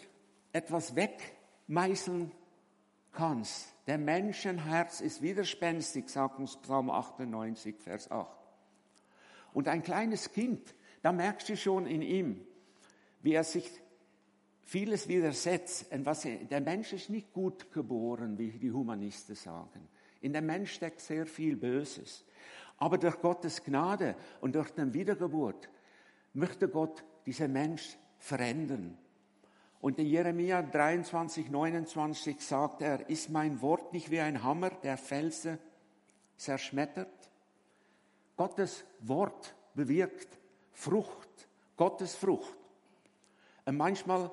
etwas 0.54 0.96
wegmeißeln 0.96 2.32
kannst. 3.12 3.74
Der 3.86 3.98
Menschenherz 3.98 5.02
ist 5.02 5.20
widerspenstig, 5.20 6.08
sagt 6.08 6.38
uns 6.38 6.56
Psalm 6.62 6.88
98, 6.88 7.76
Vers 7.78 8.10
8. 8.10 8.30
Und 9.52 9.68
ein 9.68 9.82
kleines 9.82 10.32
Kind, 10.32 10.74
da 11.02 11.12
merkst 11.12 11.50
du 11.50 11.58
schon 11.58 11.84
in 11.84 12.00
ihm, 12.00 12.40
wie 13.20 13.34
er 13.34 13.44
sich 13.44 13.70
vieles 14.62 15.08
widersetzt. 15.08 15.92
Und 15.92 16.06
was 16.06 16.24
er, 16.24 16.36
der 16.44 16.62
Mensch 16.62 16.94
ist 16.94 17.10
nicht 17.10 17.34
gut 17.34 17.70
geboren, 17.70 18.38
wie 18.38 18.52
die 18.52 18.72
Humanisten 18.72 19.34
sagen. 19.34 19.90
In 20.22 20.32
dem 20.32 20.46
Mensch 20.46 20.72
steckt 20.72 21.00
sehr 21.02 21.26
viel 21.26 21.56
Böses. 21.56 22.24
Aber 22.78 22.96
durch 22.96 23.20
Gottes 23.20 23.62
Gnade 23.62 24.16
und 24.40 24.54
durch 24.54 24.70
den 24.70 24.94
Wiedergeburt 24.94 25.68
möchte 26.32 26.66
Gott 26.66 27.04
diesen 27.26 27.52
Mensch 27.52 27.98
verändern. 28.16 28.96
Und 29.82 29.98
in 29.98 30.06
Jeremia 30.06 30.62
23, 30.62 31.50
29 31.50 32.40
sagt 32.40 32.82
er, 32.82 33.10
ist 33.10 33.30
mein 33.30 33.60
Wort 33.60 33.92
nicht 33.92 34.12
wie 34.12 34.20
ein 34.20 34.44
Hammer, 34.44 34.70
der 34.70 34.96
Felsen 34.96 35.58
zerschmettert? 36.36 37.30
Gottes 38.36 38.84
Wort 39.00 39.56
bewirkt 39.74 40.38
Frucht, 40.70 41.48
Gottes 41.76 42.14
Frucht. 42.14 42.56
Und 43.64 43.76
manchmal 43.76 44.30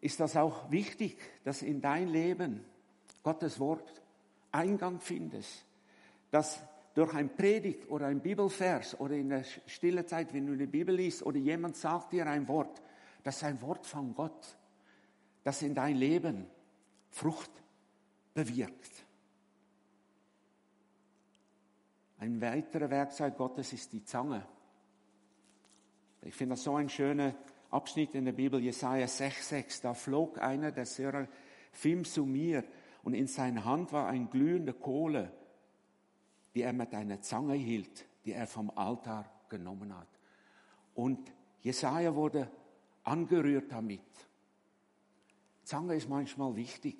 ist 0.00 0.20
das 0.20 0.36
auch 0.36 0.70
wichtig, 0.70 1.18
dass 1.42 1.62
in 1.62 1.80
dein 1.80 2.06
Leben 2.06 2.64
Gottes 3.24 3.58
Wort 3.58 4.00
Eingang 4.52 5.00
findest, 5.00 5.64
dass 6.30 6.62
durch 6.94 7.14
ein 7.14 7.34
Predigt 7.34 7.90
oder 7.90 8.06
ein 8.06 8.20
Bibelvers 8.20 9.00
oder 9.00 9.16
in 9.16 9.30
der 9.30 9.44
stille 9.66 10.06
Zeit, 10.06 10.32
wenn 10.34 10.46
du 10.46 10.56
die 10.56 10.66
Bibel 10.66 10.94
liest 10.94 11.24
oder 11.24 11.38
jemand 11.38 11.76
sagt 11.76 12.12
dir 12.12 12.28
ein 12.28 12.46
Wort, 12.46 12.81
das 13.22 13.36
ist 13.36 13.44
ein 13.44 13.60
Wort 13.62 13.86
von 13.86 14.14
Gott, 14.14 14.56
das 15.42 15.62
in 15.62 15.74
dein 15.74 15.96
Leben 15.96 16.46
Frucht 17.10 17.50
bewirkt. 18.34 19.04
Ein 22.18 22.40
weiterer 22.40 22.88
Werkzeug 22.88 23.36
Gottes 23.36 23.72
ist 23.72 23.92
die 23.92 24.04
Zange. 24.04 24.46
Ich 26.22 26.34
finde 26.34 26.54
das 26.54 26.62
so 26.62 26.76
ein 26.76 26.88
schöner 26.88 27.34
Abschnitt 27.70 28.14
in 28.14 28.24
der 28.24 28.32
Bibel, 28.32 28.60
Jesaja 28.60 29.06
6,6. 29.06 29.82
Da 29.82 29.94
flog 29.94 30.40
einer 30.40 30.70
der 30.70 30.86
Seraphim 30.86 32.04
zu 32.04 32.24
mir 32.24 32.64
und 33.02 33.14
in 33.14 33.26
seiner 33.26 33.64
Hand 33.64 33.92
war 33.92 34.06
ein 34.06 34.30
glühende 34.30 34.72
Kohle, 34.72 35.32
die 36.54 36.62
er 36.62 36.72
mit 36.72 36.94
einer 36.94 37.20
Zange 37.20 37.54
hielt, 37.54 38.06
die 38.24 38.32
er 38.32 38.46
vom 38.46 38.70
Altar 38.70 39.28
genommen 39.48 39.96
hat. 39.96 40.08
Und 40.94 41.32
Jesaja 41.60 42.14
wurde 42.14 42.48
angerührt 43.04 43.70
damit. 43.70 44.00
Zange 45.64 45.94
ist 45.94 46.08
manchmal 46.08 46.56
wichtig, 46.56 46.96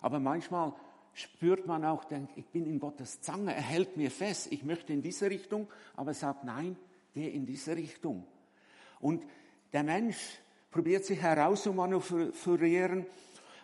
aber 0.00 0.18
manchmal 0.20 0.72
spürt 1.12 1.66
man 1.66 1.84
auch, 1.84 2.04
denkt, 2.04 2.32
ich 2.36 2.46
bin 2.46 2.66
in 2.66 2.78
Gottes 2.78 3.20
Zange, 3.20 3.54
er 3.54 3.62
hält 3.62 3.96
mir 3.96 4.10
fest, 4.10 4.48
ich 4.50 4.64
möchte 4.64 4.92
in 4.92 5.02
diese 5.02 5.30
Richtung, 5.30 5.68
aber 5.94 6.10
er 6.10 6.14
sagt, 6.14 6.44
nein, 6.44 6.76
geh 7.14 7.28
in 7.28 7.46
diese 7.46 7.74
Richtung. 7.76 8.26
Und 9.00 9.24
der 9.72 9.82
Mensch 9.82 10.38
probiert 10.70 11.04
sich 11.04 11.20
heraus 11.20 11.62
zu 11.62 11.72
manövrieren 11.72 13.06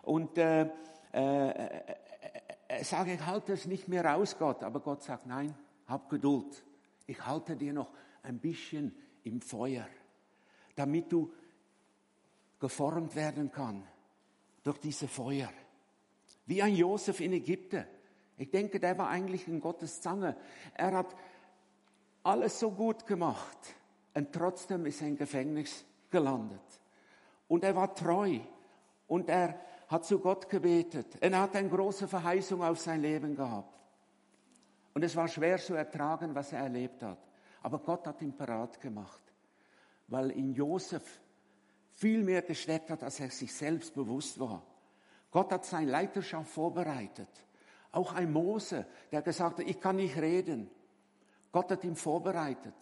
und 0.02 0.38
äh, 0.38 0.70
äh, 1.12 1.50
äh, 2.68 2.84
sage, 2.84 3.14
ich 3.14 3.26
halte 3.26 3.52
es 3.52 3.66
nicht 3.66 3.88
mehr 3.88 4.16
aus, 4.16 4.38
Gott, 4.38 4.62
aber 4.62 4.80
Gott 4.80 5.02
sagt, 5.02 5.26
nein, 5.26 5.54
hab 5.86 6.08
Geduld, 6.08 6.62
ich 7.06 7.24
halte 7.26 7.56
dir 7.56 7.74
noch 7.74 7.90
ein 8.22 8.38
bisschen 8.38 8.94
im 9.24 9.42
Feuer, 9.42 9.86
damit 10.74 11.12
du 11.12 11.30
geformt 12.62 13.16
werden 13.16 13.50
kann 13.50 13.82
durch 14.62 14.78
diese 14.78 15.08
Feuer. 15.08 15.50
Wie 16.46 16.62
ein 16.62 16.76
Josef 16.76 17.18
in 17.18 17.32
Ägypten. 17.32 17.84
Ich 18.38 18.50
denke, 18.52 18.78
der 18.78 18.96
war 18.96 19.08
eigentlich 19.08 19.48
in 19.48 19.60
Gottes 19.60 20.00
Zange. 20.00 20.36
Er 20.74 20.92
hat 20.92 21.12
alles 22.22 22.60
so 22.60 22.70
gut 22.70 23.04
gemacht 23.04 23.58
und 24.14 24.32
trotzdem 24.32 24.86
ist 24.86 25.02
er 25.02 25.08
im 25.08 25.16
Gefängnis 25.16 25.84
gelandet. 26.08 26.60
Und 27.48 27.64
er 27.64 27.74
war 27.74 27.92
treu 27.96 28.38
und 29.08 29.28
er 29.28 29.58
hat 29.88 30.04
zu 30.04 30.20
Gott 30.20 30.48
gebetet. 30.48 31.16
Er 31.20 31.36
hat 31.40 31.56
eine 31.56 31.68
große 31.68 32.06
Verheißung 32.06 32.62
auf 32.62 32.78
sein 32.78 33.02
Leben 33.02 33.34
gehabt. 33.34 33.76
Und 34.94 35.02
es 35.02 35.16
war 35.16 35.26
schwer 35.26 35.58
zu 35.58 35.74
ertragen, 35.74 36.32
was 36.32 36.52
er 36.52 36.60
erlebt 36.60 37.02
hat. 37.02 37.18
Aber 37.60 37.80
Gott 37.80 38.06
hat 38.06 38.22
ihn 38.22 38.36
parat 38.36 38.80
gemacht, 38.80 39.22
weil 40.06 40.30
in 40.30 40.52
Josef 40.52 41.21
viel 42.02 42.24
mehr 42.24 42.42
gesteckt 42.42 42.90
hat, 42.90 43.04
als 43.04 43.20
er 43.20 43.30
sich 43.30 43.54
selbst 43.54 43.94
bewusst 43.94 44.40
war. 44.40 44.66
Gott 45.30 45.52
hat 45.52 45.64
seine 45.64 45.88
Leiterschaft 45.88 46.50
vorbereitet. 46.50 47.28
Auch 47.92 48.12
ein 48.12 48.32
Mose, 48.32 48.86
der 49.12 49.22
gesagt 49.22 49.60
hat, 49.60 49.66
ich 49.66 49.80
kann 49.80 49.96
nicht 49.96 50.16
reden. 50.16 50.68
Gott 51.52 51.70
hat 51.70 51.84
ihn 51.84 51.94
vorbereitet. 51.94 52.74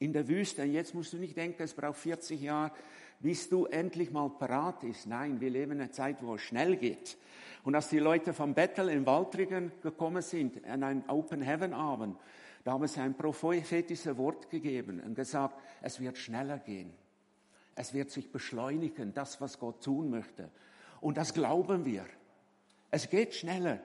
In 0.00 0.12
der 0.12 0.26
Wüste. 0.26 0.62
Und 0.62 0.72
jetzt 0.72 0.94
musst 0.94 1.12
du 1.12 1.18
nicht 1.18 1.36
denken, 1.36 1.62
es 1.62 1.74
braucht 1.74 1.98
40 1.98 2.40
Jahre, 2.40 2.72
bis 3.20 3.48
du 3.48 3.66
endlich 3.66 4.10
mal 4.10 4.28
parat 4.30 4.80
bist. 4.80 5.06
Nein, 5.06 5.40
wir 5.40 5.50
leben 5.50 5.72
in 5.72 5.82
einer 5.82 5.92
Zeit, 5.92 6.16
wo 6.20 6.34
es 6.34 6.42
schnell 6.42 6.76
geht. 6.76 7.18
Und 7.62 7.76
als 7.76 7.88
die 7.90 8.00
Leute 8.00 8.32
vom 8.32 8.54
Bethel 8.54 8.88
in 8.88 9.06
Waldringen 9.06 9.70
gekommen 9.80 10.22
sind, 10.22 10.64
an 10.64 10.82
einem 10.82 11.04
Open 11.06 11.40
Heaven 11.40 11.72
Abend, 11.72 12.18
da 12.64 12.72
haben 12.72 12.88
sie 12.88 13.00
ein 13.00 13.14
prophetisches 13.14 14.16
Wort 14.16 14.50
gegeben 14.50 15.00
und 15.00 15.14
gesagt, 15.14 15.54
es 15.82 16.00
wird 16.00 16.18
schneller 16.18 16.58
gehen. 16.58 16.92
Es 17.80 17.94
wird 17.94 18.10
sich 18.10 18.30
beschleunigen, 18.30 19.14
das, 19.14 19.40
was 19.40 19.58
Gott 19.58 19.82
tun 19.82 20.10
möchte. 20.10 20.50
Und 21.00 21.16
das 21.16 21.32
glauben 21.32 21.86
wir. 21.86 22.04
Es 22.90 23.08
geht 23.08 23.32
schneller. 23.32 23.80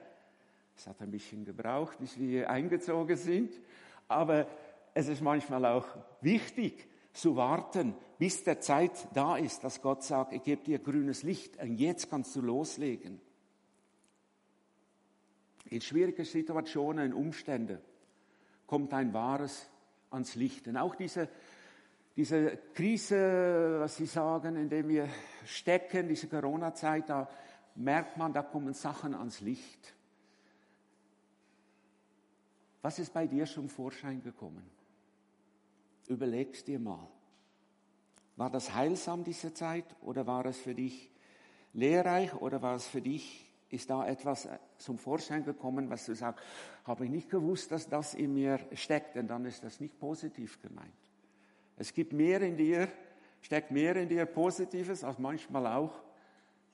Es 0.75 0.85
hat 0.85 1.01
ein 1.01 1.11
bisschen 1.11 1.45
gebraucht, 1.45 1.97
bis 1.99 2.19
wir 2.19 2.49
eingezogen 2.49 3.15
sind, 3.15 3.53
aber 4.09 4.47
es 4.93 5.07
ist 5.07 5.21
manchmal 5.21 5.65
auch 5.65 5.87
wichtig 6.19 6.89
zu 7.13 7.37
warten, 7.37 7.95
bis 8.17 8.43
der 8.43 8.59
Zeit 8.59 8.91
da 9.13 9.37
ist, 9.37 9.63
dass 9.63 9.81
Gott 9.81 10.03
sagt, 10.03 10.33
ich 10.33 10.43
gebe 10.43 10.61
dir 10.61 10.79
grünes 10.79 11.23
Licht 11.23 11.55
und 11.61 11.77
jetzt 11.77 12.09
kannst 12.09 12.35
du 12.35 12.41
loslegen. 12.41 13.21
In 15.69 15.79
schwierigen 15.79 16.25
Situationen, 16.25 17.05
in 17.05 17.13
Umständen 17.13 17.79
kommt 18.67 18.93
ein 18.93 19.13
wahres 19.13 19.69
ans 20.11 20.35
Licht. 20.35 20.67
Und 20.67 20.75
auch 20.75 20.95
diese, 20.95 21.29
diese 22.15 22.57
Krise, 22.73 23.77
was 23.79 23.97
Sie 23.97 24.05
sagen, 24.05 24.55
in 24.55 24.69
der 24.69 24.87
wir 24.87 25.09
stecken, 25.45 26.07
diese 26.07 26.27
Corona-Zeit, 26.27 27.09
da 27.09 27.29
merkt 27.75 28.17
man, 28.17 28.31
da 28.31 28.41
kommen 28.41 28.73
Sachen 28.73 29.13
ans 29.13 29.41
Licht. 29.41 29.93
Was 32.81 32.99
ist 32.99 33.13
bei 33.13 33.27
dir 33.27 33.45
zum 33.45 33.67
Vorschein 33.67 34.21
gekommen? 34.21 34.63
Überlegst 36.07 36.67
dir 36.67 36.79
mal. 36.79 37.07
War 38.37 38.49
das 38.49 38.73
heilsam 38.73 39.23
diese 39.23 39.53
Zeit 39.53 39.85
oder 40.01 40.27
war 40.27 40.45
es 40.45 40.57
für 40.57 40.75
dich 40.75 41.11
lehrreich 41.73 42.33
oder 42.35 42.61
war 42.61 42.75
es 42.75 42.87
für 42.87 43.01
dich, 43.01 43.51
ist 43.69 43.89
da 43.89 44.05
etwas 44.07 44.47
zum 44.77 44.97
Vorschein 44.97 45.43
gekommen, 45.43 45.89
was 45.89 46.05
du 46.05 46.15
sagst, 46.15 46.43
habe 46.85 47.05
ich 47.05 47.11
nicht 47.11 47.29
gewusst, 47.29 47.71
dass 47.71 47.89
das 47.89 48.13
in 48.13 48.33
mir 48.33 48.59
steckt, 48.73 49.15
denn 49.15 49.27
dann 49.27 49.45
ist 49.45 49.63
das 49.63 49.79
nicht 49.79 49.99
positiv 49.99 50.61
gemeint. 50.61 51.04
Es 51.77 51.93
gibt 51.93 52.13
mehr 52.13 52.41
in 52.41 52.57
dir, 52.57 52.87
steckt 53.41 53.71
mehr 53.71 53.95
in 53.95 54.09
dir 54.09 54.25
Positives 54.25 55.03
als 55.03 55.19
manchmal 55.19 55.67
auch 55.67 56.01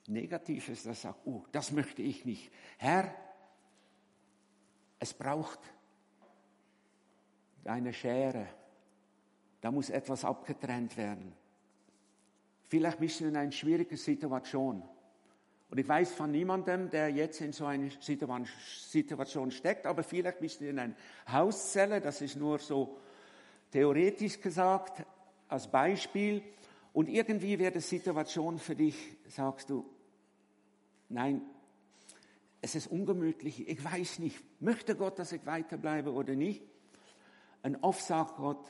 Negatives, 0.06 0.82
das 0.82 1.02
sagt, 1.02 1.20
oh, 1.26 1.44
das 1.52 1.70
möchte 1.70 2.02
ich 2.02 2.24
nicht. 2.24 2.50
Herr, 2.78 3.14
es 4.98 5.14
braucht 5.14 5.60
eine 7.64 7.92
Schere. 7.92 8.48
Da 9.60 9.70
muss 9.70 9.90
etwas 9.90 10.24
abgetrennt 10.24 10.96
werden. 10.96 11.32
Vielleicht 12.66 12.98
bist 12.98 13.20
du 13.20 13.26
in 13.26 13.36
einer 13.36 13.52
schwierigen 13.52 13.96
Situation. 13.96 14.82
Und 15.70 15.78
ich 15.78 15.88
weiß 15.88 16.12
von 16.12 16.30
niemandem, 16.30 16.90
der 16.90 17.10
jetzt 17.10 17.40
in 17.40 17.52
so 17.52 17.66
einer 17.66 17.90
Situation 18.00 19.50
steckt, 19.50 19.86
aber 19.86 20.02
vielleicht 20.02 20.40
bist 20.40 20.60
du 20.60 20.68
in 20.68 20.78
einer 20.78 20.94
Hauszelle, 21.30 22.00
das 22.00 22.20
ist 22.20 22.36
nur 22.36 22.58
so 22.58 22.98
theoretisch 23.72 24.40
gesagt, 24.40 25.04
als 25.48 25.68
Beispiel. 25.68 26.42
Und 26.92 27.08
irgendwie 27.08 27.58
wird 27.58 27.74
die 27.74 27.80
Situation 27.80 28.58
für 28.58 28.76
dich, 28.76 29.16
sagst 29.26 29.70
du, 29.70 29.84
nein, 31.08 31.42
es 32.60 32.74
ist 32.76 32.86
ungemütlich, 32.86 33.66
ich 33.66 33.82
weiß 33.84 34.20
nicht, 34.20 34.38
möchte 34.60 34.94
Gott, 34.94 35.18
dass 35.18 35.32
ich 35.32 35.44
weiterbleibe 35.44 36.12
oder 36.12 36.34
nicht? 36.34 36.62
Und 37.62 37.76
oft 37.82 38.04
sagt 38.04 38.36
Gott, 38.36 38.64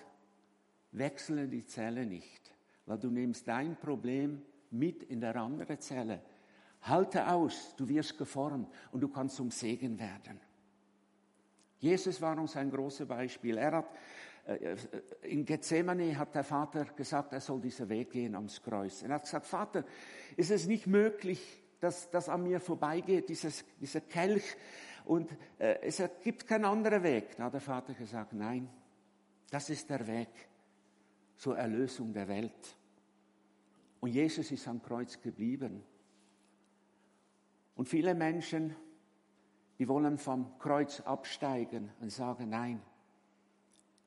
wechsle 0.93 1.49
die 1.49 1.67
Zelle 1.67 2.07
nicht, 2.07 2.55
weil 2.87 2.99
du 2.99 3.11
nimmst 3.11 3.47
dein 3.49 3.77
Problem 3.77 4.43
mit 4.71 5.03
in 5.03 5.21
der 5.21 5.37
andere 5.37 5.79
Zelle. 5.79 6.23
Halte 6.83 7.29
aus, 7.29 7.75
du 7.77 7.89
wirst 7.89 8.17
geformt 8.17 8.73
und 8.93 9.01
du 9.01 9.09
kannst 9.09 9.37
zum 9.37 9.51
Segen 9.51 9.99
werden. 9.99 10.41
Jesus 11.79 12.21
war 12.21 12.39
uns 12.39 12.57
ein 12.57 12.71
großes 12.71 13.07
Beispiel. 13.07 13.59
Er 13.59 13.73
hat 13.73 13.87
in 15.23 15.45
Gethsemane 15.45 16.19
hat 16.19 16.35
der 16.35 16.45
Vater 16.45 16.85
gesagt, 16.85 17.33
er 17.33 17.41
soll 17.41 17.61
diesen 17.61 17.89
Weg 17.89 18.11
gehen 18.11 18.35
ans 18.35 18.63
Kreuz. 18.63 19.03
Er 19.03 19.11
hat 19.11 19.23
gesagt, 19.23 19.47
Vater, 19.47 19.85
ist 20.37 20.51
es 20.51 20.67
nicht 20.67 20.87
möglich, 20.87 21.63
dass 21.81 22.11
das 22.11 22.29
an 22.29 22.43
mir 22.43 22.61
vorbeigeht, 22.61 23.29
dieses, 23.29 23.65
dieser 23.81 24.01
Kelch, 24.01 24.57
und 25.05 25.37
äh, 25.59 25.79
es 25.83 26.03
gibt 26.23 26.47
keinen 26.47 26.65
anderen 26.65 27.03
Weg. 27.03 27.37
Da 27.37 27.45
hat 27.45 27.55
der 27.55 27.61
Vater 27.61 27.95
gesagt, 27.95 28.33
nein, 28.33 28.69
das 29.51 29.71
ist 29.71 29.91
der 29.91 30.07
Weg 30.07 30.29
zur 31.37 31.59
Erlösung 31.59 32.13
der 32.13 32.29
Welt. 32.29 32.77
Und 34.01 34.11
Jesus 34.11 34.51
ist 34.51 34.69
am 34.69 34.83
Kreuz 34.83 35.21
geblieben. 35.21 35.83
Und 37.75 37.89
viele 37.89 38.15
Menschen, 38.15 38.77
die 39.79 39.89
wollen 39.89 40.19
vom 40.19 40.59
Kreuz 40.59 41.01
absteigen 41.01 41.91
und 42.01 42.11
sagen, 42.11 42.51
nein, 42.51 42.81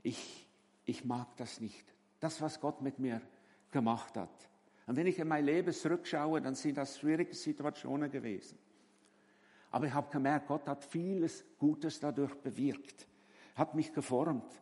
ich, 0.05 0.47
ich 0.85 1.03
mag 1.03 1.35
das 1.37 1.59
nicht. 1.59 1.85
Das, 2.19 2.41
was 2.41 2.59
Gott 2.59 2.81
mit 2.81 2.99
mir 2.99 3.21
gemacht 3.71 4.15
hat. 4.15 4.49
Und 4.85 4.95
wenn 4.95 5.07
ich 5.07 5.17
in 5.17 5.27
mein 5.27 5.45
Leben 5.45 5.73
zurückschaue, 5.73 6.41
dann 6.41 6.53
sind 6.53 6.77
das 6.77 6.99
schwierige 6.99 7.33
Situationen 7.33 8.11
gewesen. 8.11 8.57
Aber 9.71 9.87
ich 9.87 9.93
habe 9.93 10.11
gemerkt, 10.11 10.47
Gott 10.47 10.67
hat 10.67 10.85
vieles 10.85 11.43
Gutes 11.57 11.99
dadurch 11.99 12.35
bewirkt, 12.35 13.07
hat 13.55 13.73
mich 13.73 13.91
geformt 13.93 14.61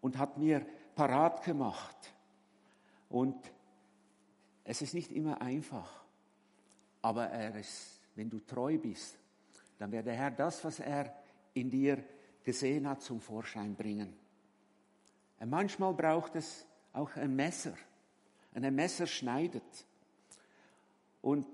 und 0.00 0.16
hat 0.18 0.38
mir 0.38 0.64
parat 0.94 1.42
gemacht. 1.42 2.14
Und 3.08 3.52
es 4.62 4.82
ist 4.82 4.94
nicht 4.94 5.10
immer 5.10 5.42
einfach, 5.42 6.04
aber 7.02 7.26
er 7.26 7.56
ist, 7.56 8.00
wenn 8.14 8.30
du 8.30 8.38
treu 8.38 8.78
bist, 8.78 9.18
dann 9.78 9.90
wird 9.90 10.06
der 10.06 10.14
Herr 10.14 10.30
das, 10.30 10.64
was 10.64 10.78
er 10.78 11.12
in 11.54 11.70
dir 11.70 12.04
gesehen 12.44 12.88
hat, 12.88 13.02
zum 13.02 13.20
Vorschein 13.20 13.74
bringen. 13.74 14.14
Und 15.40 15.50
manchmal 15.50 15.94
braucht 15.94 16.36
es 16.36 16.66
auch 16.92 17.16
ein 17.16 17.34
Messer. 17.34 17.74
Und 18.54 18.64
ein 18.64 18.74
Messer 18.74 19.06
schneidet. 19.06 19.86
Und 21.22 21.46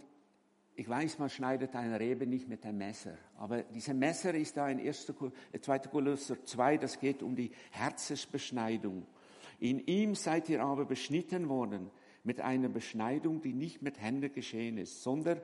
ich 0.75 0.89
weiß, 0.89 1.19
man 1.19 1.31
schneidet 1.31 1.75
eine 1.75 1.99
Rebe 1.99 2.27
nicht 2.27 2.49
mit 2.49 2.65
einem 2.67 2.79
Messer, 2.79 3.17
aber 3.39 3.63
dieses 3.63 3.95
Messer 3.95 4.35
ist 4.35 4.59
da 4.59 4.69
in 4.69 4.79
1. 4.79 5.11
2. 5.61 5.79
Kolosser 5.79 6.45
2, 6.45 6.77
das 6.77 7.01
geht 7.01 7.23
um 7.23 7.35
die 7.35 7.51
Herzensbeschneidung. 7.71 9.07
In 9.59 9.81
ihm 9.87 10.15
seid 10.15 10.51
ihr 10.51 10.63
aber 10.63 10.85
beschnitten 10.85 11.49
worden 11.49 11.91
mit 12.25 12.43
einer 12.43 12.69
Beschneidung, 12.69 13.41
die 13.41 13.55
nicht 13.55 13.81
mit 13.81 14.01
Händen 14.03 14.31
geschehen 14.33 14.77
ist, 14.77 15.03
sondern 15.03 15.41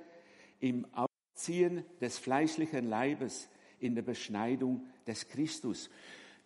im 0.61 0.87
Ausziehen 0.92 1.83
des 2.02 2.18
fleischlichen 2.18 2.87
Leibes, 2.87 3.48
in 3.78 3.94
der 3.94 4.02
Beschneidung 4.02 4.87
des 5.07 5.28
Christus. 5.28 5.88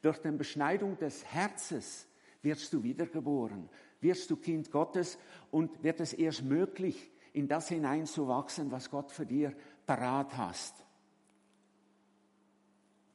Durch 0.03 0.19
die 0.19 0.31
Beschneidung 0.31 0.99
des 0.99 1.25
Herzens 1.25 2.07
wirst 2.43 2.73
du 2.73 2.83
wiedergeboren, 2.83 3.69
wirst 4.01 4.31
du 4.31 4.37
Kind 4.37 4.71
Gottes 4.71 5.19
und 5.51 5.83
wird 5.83 6.01
es 6.01 6.13
erst 6.13 6.45
möglich, 6.45 7.11
in 7.33 7.49
das 7.49 7.69
hineinzuwachsen, 7.69 8.71
was 8.71 8.91
Gott 8.91 9.13
für 9.13 9.27
dir 9.27 9.53
parat 9.85 10.37
hast. 10.37 10.87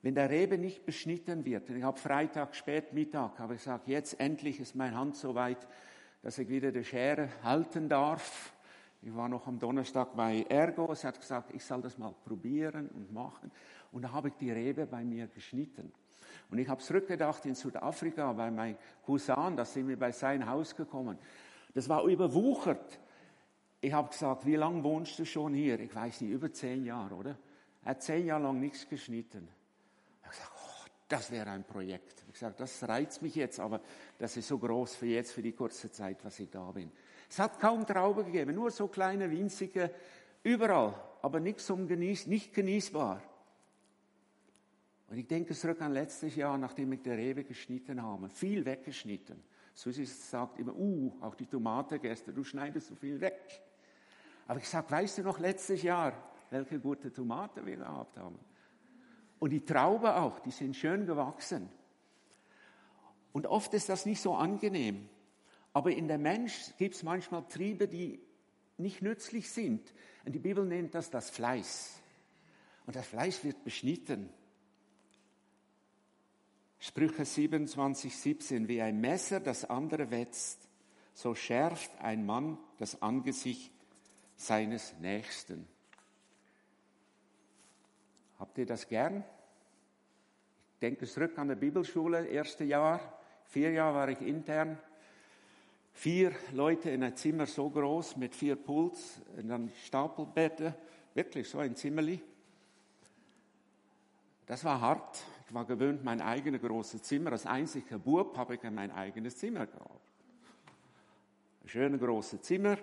Wenn 0.04 0.15
der 0.15 0.30
Rebe 0.30 0.58
nicht 0.58 0.86
beschnitten 0.86 1.46
wird, 1.46 1.70
und 1.70 1.78
ich 1.78 1.84
habe 1.84 1.98
Freitag 1.98 2.56
spät 2.56 2.94
Mittag, 2.94 3.39
habe 3.39 3.56
ich 3.56 3.62
gesagt, 3.62 3.88
jetzt 3.88 4.20
endlich 4.20 4.60
ist 4.60 4.76
meine 4.76 4.96
Hand 4.96 5.15
so 5.15 5.36
weit, 5.36 5.67
dass 6.22 6.38
ich 6.38 6.50
wieder 6.50 6.72
die 6.72 6.84
Schere 6.84 7.30
halten 7.44 7.88
darf. 7.89 8.54
Ich 9.02 9.15
war 9.15 9.30
noch 9.30 9.48
am 9.48 9.60
Donnerstag 9.60 10.15
bei 10.15 10.46
Ergo, 10.50 10.91
es 10.91 11.04
hat 11.04 11.20
gesagt, 11.20 11.54
ich 11.54 11.63
soll 11.63 11.82
das 11.82 11.98
mal 11.98 12.13
probieren 12.24 12.89
und 12.89 13.12
machen. 13.12 13.52
Und 13.91 14.04
da 14.04 14.12
habe 14.12 14.30
ich 14.30 14.36
die 14.36 14.52
Rebe 14.52 14.86
bei 14.86 15.04
mir 15.04 15.28
geschnitten. 15.28 15.91
Und 16.52 16.60
ich 16.60 16.68
habe 16.68 16.82
zurückgedacht 16.82 17.46
in 17.46 17.56
Südafrika 17.56 18.32
bei 18.34 18.52
meinem 18.52 18.78
Cousin, 19.06 19.56
da 19.56 19.66
sind 19.66 19.88
wir 19.88 19.98
bei 19.98 20.12
sein 20.12 20.48
Haus 20.48 20.76
gekommen. 20.76 21.18
Das 21.74 21.88
war 21.88 22.04
überwuchert 22.04 23.00
ich 23.84 23.92
habe 23.94 24.10
gesagt, 24.10 24.46
wie 24.46 24.56
lange 24.56 24.84
wohnst 24.84 25.18
du 25.18 25.26
schon 25.26 25.56
hier? 25.56 25.80
Ich 25.80 25.94
weiß 25.94 26.22
nicht, 26.22 26.32
über 26.32 26.54
zehn 26.54 26.86
Jahre, 26.86 27.16
oder? 27.16 27.38
Er 27.84 27.92
hat 27.92 28.04
zehn 28.04 28.28
Jahre 28.28 28.44
lang 28.44 28.60
nichts 28.60 28.88
geschnitten. 28.88 29.48
Ich 30.20 30.28
habe 30.28 30.36
gesagt, 30.36 30.52
oh, 30.56 30.90
das 31.08 31.32
wäre 31.32 31.50
ein 31.50 31.64
Projekt. 31.64 32.20
Ich 32.20 32.22
habe 32.22 32.32
gesagt, 32.32 32.60
das 32.60 32.88
reizt 32.88 33.24
mich 33.24 33.34
jetzt, 33.34 33.60
aber 33.60 33.82
das 34.20 34.38
ist 34.38 34.48
so 34.48 34.60
groß 34.60 34.96
für 34.96 35.08
jetzt, 35.08 35.32
für 35.32 35.42
die 35.42 35.54
kurze 35.54 35.92
Zeit, 35.92 36.24
was 36.24 36.40
ich 36.40 36.52
da 36.52 36.70
bin. 36.72 36.92
Es 37.28 37.40
hat 37.40 37.60
kaum 37.60 37.88
Trauben 37.88 38.24
gegeben, 38.24 38.54
nur 38.54 38.70
so 38.70 38.88
kleine, 38.88 39.32
winzige, 39.32 39.90
überall, 40.44 40.94
aber 41.24 41.40
nichts 41.40 41.68
um 41.72 41.88
genieß, 41.88 42.28
nicht 42.28 42.54
genießbar. 42.54 43.24
Und 45.12 45.17
ich 45.17 45.28
denke 45.28 45.54
zurück 45.54 45.82
an 45.82 45.91
letztes 45.91 46.38
Jahr, 46.38 46.58
nachdem 46.58 46.93
ich 46.93 47.02
die 47.02 47.10
Rebe 47.10 47.43
geschnitten 47.43 48.02
habe, 48.02 48.30
viel 48.30 48.63
weggeschnitten. 48.63 49.43
Susi 49.74 50.06
sagt 50.06 50.58
immer, 50.58 50.74
uh, 50.74 51.12
auch 51.19 51.36
die 51.36 51.47
Tomate 51.47 52.00
gestern, 52.00 52.34
du 52.34 52.45
schneidest 52.45 52.88
so 52.88 52.95
viel 52.95 53.19
weg. 53.19 53.62
Aber 54.47 54.60
ich 54.60 54.69
sage, 54.69 54.89
weißt 54.89 55.17
du 55.17 55.24
noch 55.24 55.38
letztes 55.38 55.84
Jahr, 55.84 56.13
welche 56.50 56.80
gute 56.80 57.12
Tomate 57.12 57.65
wir 57.65 57.76
gehabt 57.76 58.17
haben? 58.17 58.39
Und 59.39 59.50
die 59.50 59.65
Trauben 59.65 60.08
auch, 60.08 60.39
die 60.39 60.52
sind 60.52 60.78
schön 60.78 61.06
gewachsen. 61.06 61.67
Und 63.34 63.47
oft 63.47 63.74
ist 63.74 63.89
das 63.89 64.06
nicht 64.06 64.21
so 64.21 64.34
angenehm. 64.36 65.10
Aber 65.74 65.91
in 65.91 66.08
der 66.08 66.19
Mensch 66.19 66.71
gibt 66.78 66.95
es 66.95 67.04
manchmal 67.04 67.45
Triebe, 67.50 67.89
die 67.89 68.21
nicht 68.78 69.02
nützlich 69.02 69.52
sind. 69.52 69.93
Und 70.24 70.32
die 70.32 70.39
Bibel 70.39 70.65
nennt 70.65 70.95
das 70.95 71.10
das 71.10 71.30
Fleiß. 71.32 72.00
Und 72.86 72.95
das 72.95 73.08
Fleisch 73.08 73.43
wird 73.43 73.62
beschnitten. 73.65 74.30
Sprüche 76.84 77.26
27, 77.26 78.17
17. 78.17 78.67
Wie 78.67 78.82
ein 78.82 79.00
Messer 79.00 79.39
das 79.39 79.65
andere 79.65 80.10
wetzt, 80.10 80.67
so 81.13 81.36
schärft 81.36 81.91
ein 82.02 82.26
Mann 82.26 82.58
das 82.80 83.04
Angesicht 83.04 83.72
seines 84.36 84.96
Nächsten. 85.00 85.67
Habt 88.39 88.58
ihr 88.58 88.65
das 88.65 88.88
gern? 88.88 89.24
Ich 90.74 90.80
denke 90.80 91.06
zurück 91.06 91.38
an 91.38 91.50
die 91.50 91.56
Bibelschule, 91.56 92.26
erste 92.26 92.63
Jahr, 92.63 93.00
vier 93.46 93.72
Jahre 93.74 93.96
war 93.96 94.10
ich 94.10 94.22
intern. 94.22 94.80
Vier 95.94 96.32
Leute 96.52 96.89
in 96.89 97.04
einem 97.04 97.15
Zimmer 97.15 97.46
so 97.46 97.70
groß 97.70 98.17
mit 98.17 98.34
vier 98.34 98.56
Puls, 98.56 99.22
und 99.38 99.50
dann 99.50 99.72
Stapelbetten, 99.86 100.74
wirklich 101.13 101.48
so 101.48 101.60
ein 101.60 101.76
Zimmerli. 101.76 102.20
Das 104.48 104.63
war 104.63 104.82
hart. 104.82 105.24
Ich 105.52 105.56
war 105.56 105.66
gewöhnt, 105.66 106.02
mein 106.02 106.22
eigenes 106.22 106.62
großes 106.62 107.02
Zimmer. 107.02 107.34
Als 107.34 107.46
einziger 107.46 108.00
Bub 108.00 108.38
habe 108.38 108.56
ich 108.56 108.64
mein 108.64 108.90
eigenes 108.90 109.36
Zimmer 109.36 109.68
gehabt. 109.68 110.00
Ein 111.62 111.68
schönes 111.68 112.00
großes 112.00 112.42
Zimmer. 112.42 112.78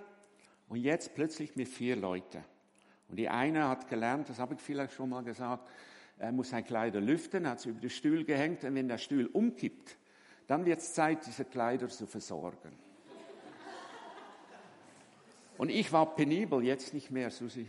Und 0.69 0.77
jetzt 0.77 1.15
plötzlich 1.15 1.57
mit 1.57 1.67
vier 1.67 1.97
Leuten. 1.97 2.45
Und 3.09 3.17
die 3.17 3.27
eine 3.27 3.67
hat 3.67 3.89
gelernt, 3.89 4.29
das 4.29 4.39
habe 4.39 4.53
ich 4.53 4.61
vielleicht 4.61 4.93
schon 4.93 5.09
mal 5.09 5.25
gesagt, 5.25 5.71
er 6.19 6.31
muss 6.31 6.51
sein 6.51 6.63
Kleider 6.63 7.01
lüften, 7.01 7.49
hat 7.49 7.61
sie 7.61 7.71
über 7.71 7.81
den 7.81 7.89
Stuhl 7.89 8.23
gehängt 8.23 8.65
und 8.65 8.75
wenn 8.75 8.87
der 8.87 8.99
Stuhl 8.99 9.31
umkippt, 9.33 9.97
dann 10.47 10.67
wird 10.67 10.81
es 10.81 10.93
Zeit, 10.93 11.25
diese 11.25 11.47
Kleider 11.47 11.89
zu 11.89 12.07
versorgen. 12.07 12.73
Und 15.59 15.71
ich 15.71 15.93
war 15.93 16.15
penibel, 16.15 16.63
jetzt 16.63 16.95
nicht 16.95 17.11
mehr. 17.11 17.31
Susi 17.31 17.67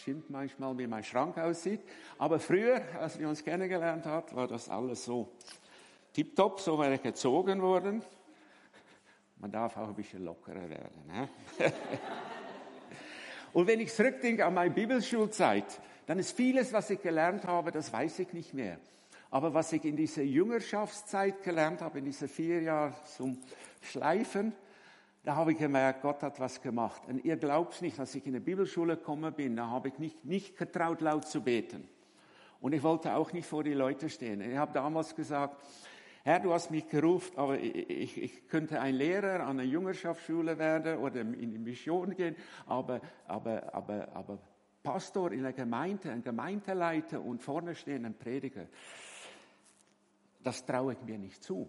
stimmt 0.00 0.30
manchmal, 0.30 0.76
wie 0.78 0.86
mein 0.86 1.04
Schrank 1.04 1.36
aussieht. 1.36 1.80
Aber 2.16 2.40
früher, 2.40 2.80
als 2.98 3.18
wir 3.18 3.28
uns 3.28 3.44
kennengelernt 3.44 4.06
haben, 4.06 4.34
war 4.34 4.48
das 4.48 4.70
alles 4.70 5.04
so 5.04 5.28
tipptopp, 6.14 6.60
so 6.60 6.78
wäre 6.78 6.94
ich 6.94 7.02
gezogen 7.02 7.60
worden. 7.60 8.02
Man 9.38 9.52
darf 9.52 9.76
auch 9.76 9.88
ein 9.88 9.94
bisschen 9.94 10.24
lockerer 10.24 10.68
werden. 10.70 11.06
Ne? 11.06 11.28
Und 13.52 13.66
wenn 13.66 13.80
ich 13.80 13.92
zurückdenke 13.92 14.46
an 14.46 14.54
meine 14.54 14.70
Bibelschulzeit, 14.70 15.80
dann 16.06 16.18
ist 16.18 16.32
vieles, 16.32 16.72
was 16.72 16.88
ich 16.88 17.02
gelernt 17.02 17.44
habe, 17.44 17.70
das 17.70 17.92
weiß 17.92 18.18
ich 18.20 18.32
nicht 18.32 18.54
mehr. 18.54 18.78
Aber 19.30 19.52
was 19.52 19.74
ich 19.74 19.84
in 19.84 19.96
dieser 19.96 20.22
Jüngerschaftszeit 20.22 21.42
gelernt 21.42 21.82
habe, 21.82 21.98
in 21.98 22.06
diesen 22.06 22.28
vier 22.28 22.62
Jahren 22.62 22.94
zum 23.04 23.38
Schleifen, 23.82 24.54
da 25.26 25.34
habe 25.34 25.52
ich 25.52 25.58
gemerkt, 25.58 26.02
Gott 26.02 26.22
hat 26.22 26.38
was 26.38 26.62
gemacht. 26.62 27.02
Und 27.08 27.24
ihr 27.24 27.36
glaubt 27.36 27.82
nicht, 27.82 27.98
als 27.98 28.14
ich 28.14 28.24
in 28.26 28.34
die 28.34 28.40
Bibelschule 28.40 28.96
gekommen 28.96 29.34
bin, 29.34 29.56
da 29.56 29.66
habe 29.66 29.88
ich 29.88 29.98
nicht, 29.98 30.24
nicht 30.24 30.56
getraut, 30.56 31.00
laut 31.00 31.26
zu 31.26 31.42
beten. 31.42 31.88
Und 32.60 32.72
ich 32.72 32.82
wollte 32.84 33.12
auch 33.16 33.32
nicht 33.32 33.48
vor 33.48 33.64
die 33.64 33.74
Leute 33.74 34.08
stehen. 34.08 34.40
Ich 34.40 34.56
habe 34.56 34.72
damals 34.72 35.16
gesagt, 35.16 35.56
Herr, 36.22 36.38
du 36.38 36.52
hast 36.52 36.70
mich 36.70 36.88
gerufen, 36.88 37.36
aber 37.36 37.58
ich, 37.58 38.22
ich, 38.22 38.46
könnte 38.46 38.80
ein 38.80 38.94
Lehrer 38.94 39.40
an 39.40 39.58
einer 39.58 39.64
Jüngerschaftsschule 39.64 40.58
werden 40.58 40.98
oder 40.98 41.22
in 41.22 41.50
die 41.50 41.58
Mission 41.58 42.14
gehen, 42.14 42.36
aber, 42.66 43.00
aber, 43.26 43.74
aber, 43.74 44.08
aber 44.14 44.38
Pastor 44.84 45.32
in 45.32 45.42
der 45.42 45.52
Gemeinde, 45.52 46.12
ein 46.12 46.22
Gemeindeleiter 46.22 47.20
und 47.20 47.42
vorne 47.42 47.74
stehen 47.74 48.06
ein 48.06 48.14
Prediger, 48.14 48.68
das 50.44 50.64
traue 50.64 50.92
ich 50.92 51.02
mir 51.02 51.18
nicht 51.18 51.42
zu. 51.42 51.68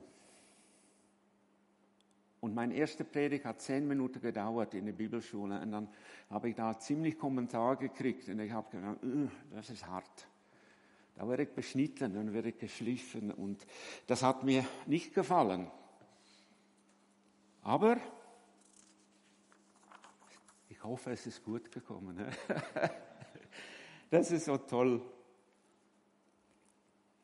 Und 2.48 2.56
mein 2.56 2.72
erster 2.72 3.04
Predigt 3.04 3.44
hat 3.44 3.60
zehn 3.60 3.86
Minuten 3.86 4.22
gedauert 4.22 4.74
in 4.74 4.86
der 4.86 4.94
Bibelschule 4.94 5.60
und 5.60 5.70
dann 5.70 5.90
habe 6.30 6.48
ich 6.48 6.56
da 6.56 6.80
ziemlich 6.80 7.20
Kommentar 7.20 7.76
gekriegt 7.76 8.30
und 8.30 8.40
ich 8.40 8.54
habe 8.54 8.72
gedacht, 8.72 9.00
das 9.52 9.70
ist 9.70 9.86
hart. 9.86 10.30
Da 11.16 11.28
werde 11.28 11.44
ich 11.44 11.50
beschnitten, 11.50 12.14
dann 12.14 12.32
werde 12.32 12.48
ich 12.48 12.58
geschliffen 12.58 13.32
und 13.32 13.68
das 14.06 14.24
hat 14.24 14.46
mir 14.46 14.66
nicht 14.86 15.14
gefallen. 15.14 15.70
Aber 17.64 17.98
ich 20.70 20.82
hoffe, 20.86 21.12
es 21.12 21.28
ist 21.28 21.44
gut 21.44 21.70
gekommen. 21.70 22.16
Ne? 22.16 22.30
Das 24.10 24.32
ist 24.32 24.46
so 24.46 24.56
toll. 24.56 25.02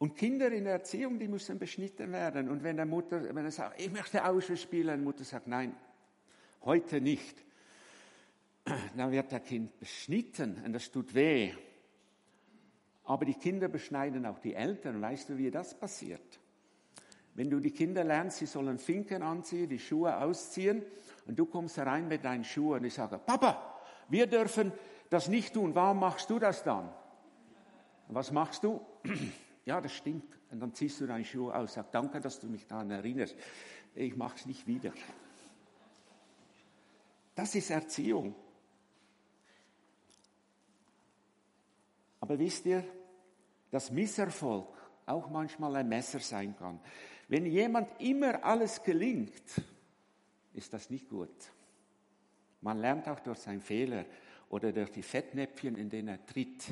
Und 0.04 0.18
Kinder 0.18 0.52
in 0.52 0.66
der 0.66 0.74
Erziehung, 0.74 1.18
die 1.18 1.30
müssen 1.30 1.58
beschnitten 1.58 2.12
werden. 2.12 2.50
Und 2.50 2.62
wenn 2.62 2.76
der 2.76 2.86
Mutter, 2.86 3.34
wenn 3.34 3.46
er 3.46 3.52
sagt, 3.52 3.80
ich 3.80 3.90
möchte 3.90 4.26
Ausschluss 4.26 4.62
spielen, 4.62 5.00
die 5.00 5.06
Mutter 5.06 5.24
sagt, 5.24 5.48
nein, 5.48 5.74
heute 6.66 7.00
nicht. 7.00 7.42
Dann 8.98 9.14
wird 9.14 9.32
der 9.32 9.40
Kind 9.40 9.80
beschnitten 9.80 10.62
und 10.66 10.74
das 10.74 10.92
tut 10.92 11.16
weh. 11.16 11.54
Aber 13.06 13.24
die 13.24 13.36
Kinder 13.36 13.70
beschneiden 13.70 14.26
auch 14.26 14.40
die 14.40 14.56
Eltern. 14.56 15.02
Weißt 15.02 15.30
du, 15.30 15.38
wie 15.38 15.50
das 15.50 15.74
passiert? 15.74 16.38
Wenn 17.36 17.50
du 17.50 17.62
die 17.62 17.72
Kinder 17.72 18.04
lernst, 18.04 18.40
sie 18.40 18.46
sollen 18.46 18.80
Finken 18.80 19.24
anziehen, 19.24 19.70
die 19.70 19.80
Schuhe 19.80 20.18
ausziehen, 20.18 20.84
und 21.28 21.40
du 21.40 21.46
kommst 21.46 21.78
herein 21.78 22.10
mit 22.10 22.26
deinen 22.26 22.44
Schuhen 22.44 22.82
und 22.82 22.86
ich 22.88 22.94
sage, 22.94 23.22
Papa, 23.26 23.80
wir 24.10 24.28
dürfen 24.28 24.74
das 25.10 25.30
nicht 25.30 25.54
tun. 25.54 25.74
Warum 25.74 26.02
machst 26.02 26.30
du 26.30 26.40
das 26.40 26.62
dann? 26.62 26.90
was 28.10 28.34
machst 28.34 28.66
du? 28.66 28.82
ja, 29.66 29.80
das 29.80 29.94
stimmt. 29.94 30.26
Und 30.52 30.60
dann 30.60 30.74
ziehst 30.74 31.00
du 31.00 31.08
deine 31.08 31.26
Schuhe 31.26 31.56
aus. 31.56 31.74
Sag, 31.74 31.92
danke, 31.92 32.20
dass 32.20 32.40
du 32.40 32.48
mich 32.48 32.68
daran 32.68 32.92
erinnerst. 32.92 33.36
Ich 33.96 34.16
mache 34.16 34.36
es 34.36 34.46
nicht 34.46 34.68
wieder. 34.68 34.92
Das 37.36 37.56
ist 37.56 37.70
Erziehung. 37.70 38.36
Aber 42.20 42.38
wisst 42.40 42.66
ihr, 42.66 42.84
dass 43.72 43.92
Misserfolg 43.92 44.68
auch 45.06 45.30
manchmal 45.30 45.76
ein 45.78 45.90
Messer 45.90 46.20
sein 46.20 46.56
kann. 46.56 46.80
Wenn 47.28 47.46
jemand 47.46 47.90
immer 48.00 48.44
alles 48.44 48.84
gelingt, 48.84 49.44
ist 50.54 50.74
das 50.74 50.90
nicht 50.90 51.10
gut. 51.10 51.36
Man 52.62 52.78
lernt 52.78 53.08
auch 53.10 53.20
durch 53.20 53.40
seinen 53.40 53.62
Fehler 53.62 54.06
oder 54.50 54.72
durch 54.72 54.92
die 54.92 55.02
Fettnäpfchen, 55.02 55.76
in 55.76 55.90
denen 55.90 56.10
er 56.10 56.26
tritt. 56.26 56.64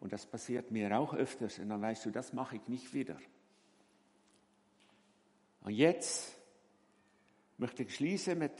Und 0.00 0.12
das 0.12 0.26
passiert 0.26 0.70
mir 0.70 0.98
auch 0.98 1.14
öfters. 1.14 1.58
Und 1.58 1.68
dann 1.68 1.82
weißt 1.82 2.06
du, 2.06 2.10
das 2.10 2.32
mache 2.32 2.56
ich 2.56 2.68
nicht 2.68 2.94
wieder. 2.94 3.18
Und 5.62 5.72
jetzt 5.72 6.34
möchte 7.58 7.82
ich 7.82 7.94
schließen 7.94 8.38
mit 8.38 8.54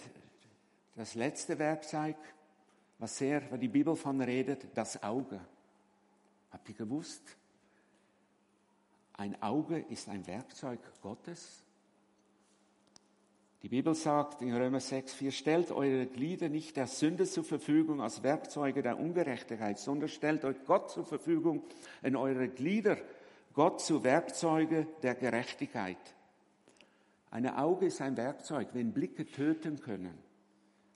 das 0.96 1.14
letzte 1.14 1.58
Werkzeug, 1.58 2.16
was 2.98 3.16
sehr, 3.16 3.50
weil 3.50 3.58
die 3.58 3.68
Bibel 3.68 3.96
von 3.96 4.20
redet, 4.20 4.66
das 4.74 5.02
Auge. 5.02 5.40
Habt 6.50 6.68
ihr 6.68 6.74
gewusst? 6.74 7.22
Ein 9.14 9.40
Auge 9.42 9.78
ist 9.78 10.08
ein 10.08 10.26
Werkzeug 10.26 10.80
Gottes. 11.00 11.62
Die 13.62 13.68
Bibel 13.68 13.94
sagt 13.94 14.40
in 14.40 14.54
Römer 14.54 14.80
6, 14.80 15.12
4, 15.12 15.32
stellt 15.32 15.70
eure 15.70 16.06
Glieder 16.06 16.48
nicht 16.48 16.78
der 16.78 16.86
Sünde 16.86 17.26
zur 17.26 17.44
Verfügung 17.44 18.00
als 18.00 18.22
Werkzeuge 18.22 18.80
der 18.80 18.98
Ungerechtigkeit, 18.98 19.78
sondern 19.78 20.08
stellt 20.08 20.46
euch 20.46 20.64
Gott 20.64 20.90
zur 20.90 21.04
Verfügung 21.04 21.62
in 22.02 22.16
eure 22.16 22.48
Glieder, 22.48 22.96
Gott 23.52 23.82
zu 23.82 24.02
Werkzeuge 24.02 24.86
der 25.02 25.14
Gerechtigkeit. 25.14 25.98
Ein 27.30 27.46
Auge 27.48 27.86
ist 27.86 28.00
ein 28.00 28.16
Werkzeug, 28.16 28.68
wenn 28.72 28.94
Blicke 28.94 29.26
töten 29.26 29.78
können. 29.78 30.18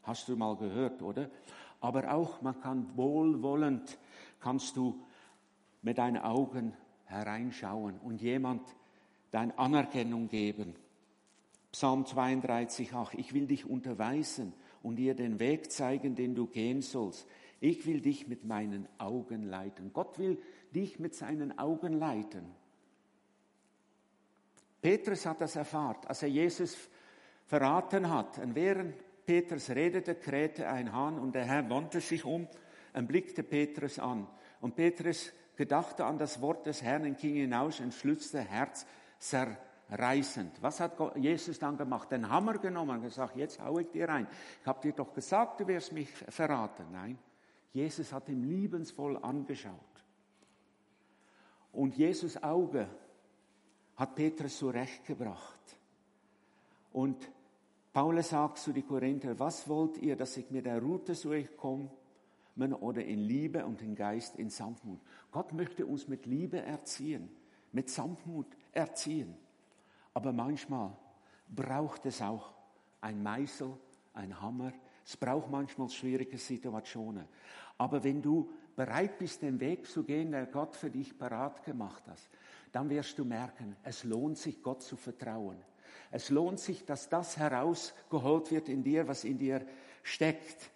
Hast 0.03 0.29
du 0.29 0.37
mal 0.37 0.57
gehört, 0.57 1.03
oder? 1.03 1.29
Aber 1.81 2.15
auch, 2.15 2.41
man 2.41 2.59
kann 2.63 2.97
wohlwollend, 2.97 3.99
kannst 4.41 4.75
du 4.79 5.05
mit 5.83 5.99
deinen 5.99 6.17
Augen 6.17 6.75
hereinschauen 7.05 7.99
und 7.99 8.23
jemand 8.23 8.63
deine 9.31 9.59
Anerkennung 9.59 10.29
geben. 10.29 10.75
Psalm 11.75 12.07
32, 12.07 12.95
ach, 12.95 13.15
ich 13.15 13.35
will 13.35 13.49
dich 13.49 13.69
unterweisen 13.69 14.53
und 14.85 14.95
dir 14.95 15.17
den 15.17 15.41
Weg 15.41 15.73
zeigen, 15.73 16.15
den 16.15 16.37
du 16.37 16.47
gehen 16.47 16.83
sollst. 16.83 17.27
Ich 17.59 17.85
will 17.85 18.01
dich 18.01 18.29
mit 18.29 18.45
meinen 18.45 18.87
Augen 18.99 19.43
leiten. 19.49 19.93
Gott 19.93 20.21
will 20.21 20.41
dich 20.73 21.01
mit 21.01 21.17
seinen 21.17 21.59
Augen 21.59 21.95
leiten. 21.99 22.47
Petrus 24.81 25.27
hat 25.27 25.41
das 25.41 25.57
erfahren, 25.57 25.97
als 26.07 26.23
er 26.23 26.29
Jesus 26.29 26.77
verraten 27.47 28.09
hat. 28.09 28.39
Und 28.39 28.55
während 28.55 28.95
Petrus 29.27 29.69
redete, 29.69 30.15
krähte 30.15 30.69
ein 30.69 30.93
Hahn 30.93 31.19
und 31.19 31.35
der 31.35 31.45
Herr 31.45 31.69
wandte 31.69 32.01
sich 32.01 32.25
um 32.25 32.47
und 32.93 33.09
blickte 33.09 33.43
Petrus 33.43 33.99
an. 33.99 34.29
Und 34.61 34.77
Petrus 34.77 35.33
gedachte 35.57 36.05
an 36.05 36.19
das 36.19 36.41
Wort 36.41 36.67
des 36.67 36.83
Herrn 36.83 37.03
und 37.03 37.19
ging 37.19 37.35
hinaus 37.35 37.81
und 37.81 37.93
schlüpfte 37.93 38.43
Herz 38.43 38.87
zerreißend. 39.89 40.63
Was 40.63 40.81
hat 40.81 40.99
Jesus 41.17 41.59
dann 41.59 41.77
gemacht? 41.77 42.11
Den 42.11 42.29
Hammer 42.29 42.59
genommen 42.59 42.97
und 42.97 43.03
gesagt, 43.03 43.37
jetzt 43.37 43.61
hau 43.61 43.79
ich 43.79 43.91
dir 43.91 44.09
rein. 44.09 44.27
Ich 44.61 44.67
habe 44.67 44.81
dir 44.81 44.93
doch 44.93 45.13
gesagt, 45.13 45.61
du 45.61 45.67
wirst 45.67 45.93
mich 45.93 46.09
verraten. 46.09 46.87
Nein, 46.93 47.19
Jesus 47.73 48.13
hat 48.13 48.29
ihn 48.29 48.45
liebensvoll 48.45 49.17
angeschaut. 49.19 49.73
Und 51.73 51.97
Jesus 51.97 52.43
Auge 52.43 52.89
hat 53.97 54.15
Petrus 54.15 54.59
zurechtgebracht. 54.59 55.61
Und 56.93 57.31
Paulus 57.93 58.29
sagt 58.29 58.59
zu 58.59 58.73
den 58.73 58.87
Korinther, 58.87 59.39
was 59.39 59.69
wollt 59.69 59.99
ihr, 59.99 60.17
dass 60.17 60.37
ich 60.37 60.51
mit 60.51 60.67
der 60.67 60.81
Route 60.81 61.15
zu 61.15 61.31
euch 61.31 61.57
komme? 61.57 61.91
oder 62.57 63.05
in 63.05 63.19
Liebe 63.19 63.67
und 63.67 63.83
in 63.83 63.97
Geist 63.97 64.37
in 64.37 64.49
Sanftmut. 64.49 65.01
Gott 65.33 65.53
möchte 65.53 65.87
uns 65.87 66.07
mit 66.07 66.25
Liebe 66.25 66.61
erziehen, 66.61 67.29
mit 67.73 67.91
Sanftmut 67.91 68.47
erziehen. 68.71 69.37
Aber 70.15 70.33
manchmal 70.33 70.97
braucht 71.49 72.07
es 72.07 72.23
auch 72.23 72.53
ein 73.01 73.23
Meißel, 73.23 73.73
ein 74.15 74.41
Hammer. 74.41 74.73
Es 75.05 75.17
braucht 75.17 75.51
manchmal 75.51 75.91
schwierige 75.91 76.39
Situationen. 76.39 77.27
Aber 77.77 78.03
wenn 78.03 78.23
du 78.23 78.51
bereit 78.77 79.19
bist, 79.19 79.43
den 79.43 79.61
Weg 79.61 79.87
zu 79.87 80.05
gehen, 80.05 80.33
der 80.33 80.47
Gott 80.47 80.75
für 80.75 80.91
dich 80.91 81.19
parat 81.19 81.63
gemacht 81.65 82.07
hat, 82.07 82.19
dann 82.73 82.89
wirst 82.91 83.19
du 83.19 83.25
merken, 83.25 83.77
es 83.83 84.05
lohnt 84.05 84.39
sich, 84.39 84.63
Gott 84.63 84.83
zu 84.83 84.97
vertrauen. 84.97 85.57
Es 86.11 86.31
lohnt 86.31 86.61
sich, 86.61 86.85
dass 86.85 87.09
das 87.09 87.37
herausgeholt 87.37 88.51
wird 88.51 88.69
in 88.69 88.83
dir, 88.83 89.07
was 89.07 89.25
in 89.25 89.39
dir 89.39 89.67
steckt. 90.03 90.71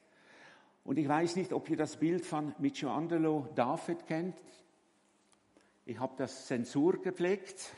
Und 0.84 0.98
ich 0.98 1.08
weiß 1.08 1.36
nicht, 1.36 1.52
ob 1.52 1.68
ihr 1.70 1.76
das 1.76 1.96
Bild 1.96 2.24
von 2.24 2.54
Michelangelo 2.58 3.48
David 3.54 4.06
kennt. 4.06 4.36
Ich 5.84 5.98
habe 5.98 6.14
das 6.16 6.46
Zensur 6.46 7.00
gepflegt. 7.00 7.72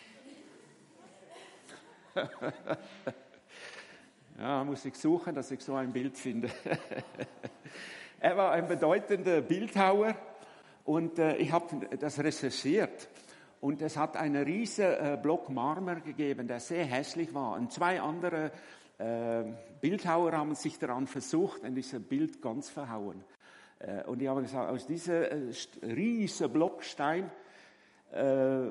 ja, 4.39 4.65
muss 4.65 4.85
ich 4.85 4.97
suchen, 4.97 5.35
dass 5.35 5.51
ich 5.51 5.61
so 5.61 5.75
ein 5.75 5.93
Bild 5.93 6.17
finde. 6.17 6.51
er 8.21 8.37
war 8.37 8.53
ein 8.53 8.67
bedeutender 8.67 9.41
Bildhauer 9.41 10.15
und 10.85 11.19
äh, 11.19 11.37
ich 11.37 11.53
habe 11.53 11.87
das 11.99 12.19
recherchiert. 12.19 13.09
Und 13.61 13.83
es 13.83 13.97
hat 13.97 14.17
einen 14.17 14.43
riesen 14.43 14.87
äh, 14.87 15.19
Block 15.23 15.51
Marmer 15.51 15.97
gegeben, 15.97 16.49
der 16.49 16.61
sehr 16.61 16.87
hässlich 16.87 17.35
war. 17.35 17.57
Und 17.57 17.73
zwei 17.73 18.01
andere 18.01 18.51
äh, 18.99 19.45
Bildhauer 19.81 20.33
haben 20.33 20.55
sich 20.55 20.79
daran 20.79 21.07
versucht, 21.07 21.63
und 21.63 21.75
dieses 21.75 22.03
Bild 22.03 22.41
ganz 22.41 22.71
verhauen. 22.71 23.23
Äh, 23.79 24.05
und 24.05 24.23
ich 24.23 24.29
habe 24.29 24.43
gesagt, 24.43 24.71
aus 24.71 24.87
diesem 24.87 25.23
äh, 25.23 25.53
riesen 25.83 26.51
Blockstein 26.51 27.31
äh, 28.13 28.69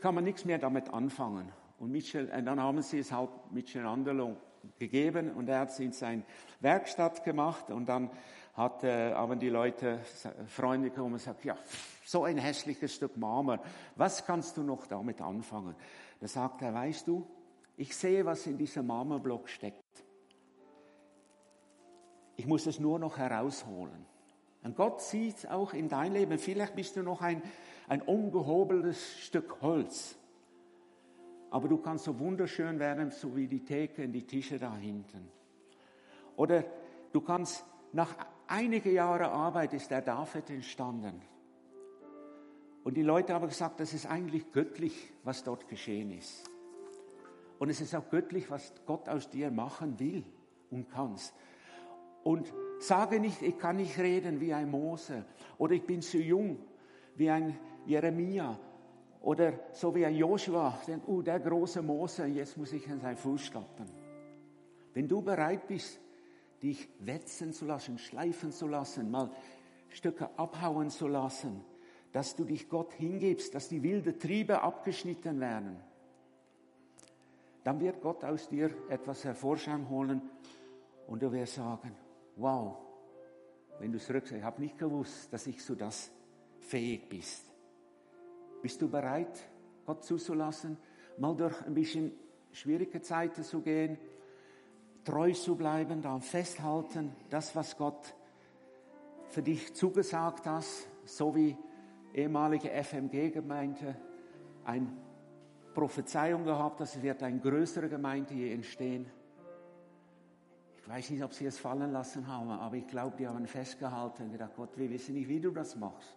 kann 0.00 0.14
man 0.14 0.24
nichts 0.24 0.44
mehr 0.44 0.58
damit 0.58 0.92
anfangen. 0.92 1.52
Und 1.82 1.90
Michel, 1.90 2.30
äh, 2.30 2.40
dann 2.44 2.60
haben 2.60 2.80
sie 2.80 3.00
es 3.00 3.10
halt 3.10 3.30
Michelangelo 3.50 4.36
gegeben 4.78 5.32
und 5.32 5.48
er 5.48 5.58
hat 5.58 5.70
es 5.70 5.80
in 5.80 5.90
seine 5.90 6.22
Werkstatt 6.60 7.24
gemacht 7.24 7.70
und 7.70 7.88
dann 7.88 8.08
hat, 8.54 8.84
äh, 8.84 9.12
haben 9.12 9.40
die 9.40 9.48
Leute, 9.48 9.98
Freunde 10.46 10.90
gekommen 10.90 11.14
und 11.14 11.18
gesagt, 11.18 11.44
ja, 11.44 11.58
so 12.04 12.22
ein 12.22 12.38
hässliches 12.38 12.94
Stück 12.94 13.16
Marmor, 13.16 13.58
was 13.96 14.24
kannst 14.24 14.56
du 14.56 14.62
noch 14.62 14.86
damit 14.86 15.20
anfangen? 15.20 15.74
Da 16.20 16.28
sagt 16.28 16.62
er, 16.62 16.72
weißt 16.72 17.08
du, 17.08 17.26
ich 17.76 17.96
sehe, 17.96 18.24
was 18.24 18.46
in 18.46 18.56
diesem 18.56 18.86
Marmorblock 18.86 19.48
steckt. 19.48 20.04
Ich 22.36 22.46
muss 22.46 22.64
es 22.66 22.78
nur 22.78 23.00
noch 23.00 23.18
herausholen. 23.18 24.06
Und 24.62 24.76
Gott 24.76 25.00
sieht 25.00 25.50
auch 25.50 25.72
in 25.72 25.88
dein 25.88 26.12
Leben, 26.12 26.38
vielleicht 26.38 26.76
bist 26.76 26.94
du 26.94 27.02
noch 27.02 27.22
ein, 27.22 27.42
ein 27.88 28.02
ungehobeltes 28.02 29.18
Stück 29.18 29.60
Holz. 29.62 30.16
Aber 31.52 31.68
du 31.68 31.76
kannst 31.76 32.04
so 32.04 32.18
wunderschön 32.18 32.78
werden, 32.78 33.10
so 33.10 33.36
wie 33.36 33.46
die 33.46 33.62
Theke 33.62 34.04
und 34.04 34.12
die 34.12 34.26
Tische 34.26 34.58
da 34.58 34.74
hinten. 34.74 35.28
Oder 36.34 36.64
du 37.12 37.20
kannst, 37.20 37.62
nach 37.92 38.16
einigen 38.46 38.94
Jahren 38.94 39.26
Arbeit 39.26 39.74
ist 39.74 39.90
der 39.90 40.00
David 40.00 40.48
entstanden. 40.48 41.20
Und 42.84 42.96
die 42.96 43.02
Leute 43.02 43.34
haben 43.34 43.48
gesagt, 43.48 43.80
das 43.80 43.92
ist 43.92 44.06
eigentlich 44.06 44.50
göttlich, 44.50 45.12
was 45.24 45.44
dort 45.44 45.68
geschehen 45.68 46.10
ist. 46.10 46.50
Und 47.58 47.68
es 47.68 47.82
ist 47.82 47.94
auch 47.94 48.08
göttlich, 48.08 48.50
was 48.50 48.72
Gott 48.86 49.10
aus 49.10 49.28
dir 49.28 49.50
machen 49.50 50.00
will 50.00 50.24
und 50.70 50.88
kannst. 50.90 51.34
Und 52.24 52.50
sage 52.78 53.20
nicht, 53.20 53.42
ich 53.42 53.58
kann 53.58 53.76
nicht 53.76 53.98
reden 53.98 54.40
wie 54.40 54.54
ein 54.54 54.70
Mose 54.70 55.26
oder 55.58 55.74
ich 55.74 55.84
bin 55.84 56.00
zu 56.00 56.16
jung 56.16 56.56
wie 57.14 57.28
ein 57.28 57.58
Jeremia 57.84 58.58
oder 59.22 59.52
so 59.72 59.94
wie 59.94 60.04
ein 60.04 60.16
Joshua, 60.16 60.78
denkt, 60.86 61.08
uh, 61.08 61.22
der 61.22 61.38
große 61.38 61.80
Mose, 61.80 62.26
jetzt 62.26 62.56
muss 62.56 62.72
ich 62.72 62.86
in 62.86 63.00
seinen 63.00 63.16
Fußstapfen. 63.16 63.86
Wenn 64.94 65.08
du 65.08 65.22
bereit 65.22 65.66
bist, 65.66 66.00
dich 66.62 66.88
wetzen 66.98 67.52
zu 67.52 67.64
lassen, 67.64 67.98
schleifen 67.98 68.52
zu 68.52 68.66
lassen, 68.66 69.10
mal 69.10 69.30
Stücke 69.88 70.28
abhauen 70.36 70.90
zu 70.90 71.06
lassen, 71.06 71.64
dass 72.12 72.34
du 72.34 72.44
dich 72.44 72.68
Gott 72.68 72.92
hingibst, 72.94 73.54
dass 73.54 73.68
die 73.68 73.82
wilden 73.82 74.18
Triebe 74.18 74.60
abgeschnitten 74.60 75.40
werden, 75.40 75.76
dann 77.64 77.80
wird 77.80 78.00
Gott 78.00 78.24
aus 78.24 78.48
dir 78.48 78.70
etwas 78.88 79.24
hervorschauen 79.24 79.88
holen 79.88 80.20
und 81.06 81.22
du 81.22 81.30
wirst 81.30 81.54
sagen, 81.54 81.94
wow, 82.36 82.76
wenn 83.78 83.92
du 83.92 83.98
zurücksagst, 83.98 84.38
ich 84.38 84.44
habe 84.44 84.60
nicht 84.60 84.78
gewusst, 84.78 85.32
dass 85.32 85.46
ich 85.46 85.64
so 85.64 85.74
das 85.74 86.10
fähig 86.58 87.08
bist. 87.08 87.51
Bist 88.62 88.80
du 88.80 88.88
bereit, 88.88 89.42
Gott 89.84 90.04
zuzulassen, 90.04 90.78
mal 91.18 91.34
durch 91.34 91.60
ein 91.66 91.74
bisschen 91.74 92.12
schwierige 92.52 93.00
Zeiten 93.02 93.42
zu 93.42 93.60
gehen, 93.60 93.98
treu 95.04 95.32
zu 95.32 95.56
bleiben, 95.56 96.00
daran 96.00 96.20
festhalten, 96.20 97.12
das, 97.28 97.56
was 97.56 97.76
Gott 97.76 98.14
für 99.30 99.42
dich 99.42 99.74
zugesagt 99.74 100.46
hat, 100.46 100.64
so 101.04 101.34
wie 101.34 101.56
ehemalige 102.14 102.70
FMG-Gemeinde 102.70 103.96
eine 104.64 104.86
Prophezeiung 105.74 106.44
gehabt, 106.44 106.80
dass 106.80 106.96
es 106.96 107.02
wird 107.02 107.22
eine 107.22 107.40
größere 107.40 107.88
Gemeinde 107.88 108.34
hier 108.34 108.52
entstehen. 108.52 109.10
Ich 110.76 110.88
weiß 110.88 111.10
nicht, 111.10 111.24
ob 111.24 111.32
sie 111.32 111.46
es 111.46 111.58
fallen 111.58 111.92
lassen 111.92 112.26
haben, 112.26 112.50
aber 112.50 112.76
ich 112.76 112.86
glaube, 112.86 113.16
die 113.16 113.26
haben 113.26 113.46
festgehalten 113.46 114.24
und 114.24 114.32
gedacht, 114.32 114.52
Gott, 114.56 114.76
wir 114.76 114.90
wissen 114.90 115.14
nicht, 115.14 115.28
wie 115.28 115.40
du 115.40 115.50
das 115.50 115.76
machst. 115.76 116.16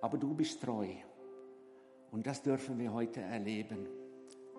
Aber 0.00 0.18
du 0.18 0.34
bist 0.34 0.60
treu. 0.60 0.88
Und 2.12 2.26
das 2.26 2.42
dürfen 2.42 2.78
wir 2.78 2.92
heute 2.92 3.22
erleben. 3.22 3.88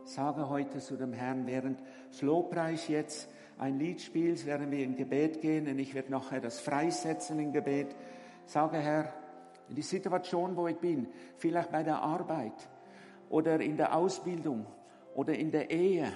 Sage 0.06 0.50
heute 0.50 0.80
zu 0.80 0.98
dem 0.98 1.14
Herrn, 1.14 1.46
während 1.46 1.80
das 2.10 2.88
jetzt 2.88 3.30
ein 3.60 3.78
Lied 3.78 4.02
spielt, 4.02 4.46
werden 4.48 4.72
wir 4.72 4.84
in 4.84 4.96
Gebet 4.96 5.40
gehen 5.40 5.68
und 5.68 5.78
ich 5.78 5.94
werde 5.94 6.12
nachher 6.12 6.42
das 6.42 6.60
freisetzen 6.60 7.40
im 7.40 7.54
Gebet. 7.54 7.96
Sage, 8.48 8.78
Herr, 8.78 9.14
in 9.70 9.76
die 9.76 9.84
Situation, 9.84 10.58
wo 10.58 10.68
ich 10.68 10.78
bin, 10.78 11.08
vielleicht 11.38 11.72
bei 11.72 11.84
der 11.84 12.02
Arbeit 12.02 12.68
oder 13.30 13.62
in 13.62 13.78
der 13.78 13.96
Ausbildung 13.96 14.66
oder 15.14 15.36
in 15.36 15.52
der 15.52 15.70
Ehe 15.70 16.12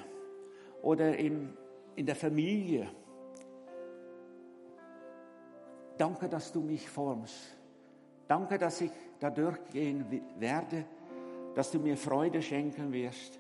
oder 0.82 1.16
in, 1.18 1.54
in 1.96 2.08
der 2.08 2.16
Familie. 2.16 2.90
Danke, 6.00 6.28
dass 6.28 6.52
du 6.52 6.62
mich 6.62 6.90
formst. 6.90 7.56
Danke, 8.28 8.58
dass 8.58 8.82
ich 8.82 8.92
da 9.20 9.30
durchgehen 9.30 10.06
werde, 10.40 10.86
dass 11.58 11.72
du 11.72 11.80
mir 11.80 11.98
Freude 11.98 12.40
schenken 12.40 12.94
wirst 12.94 13.40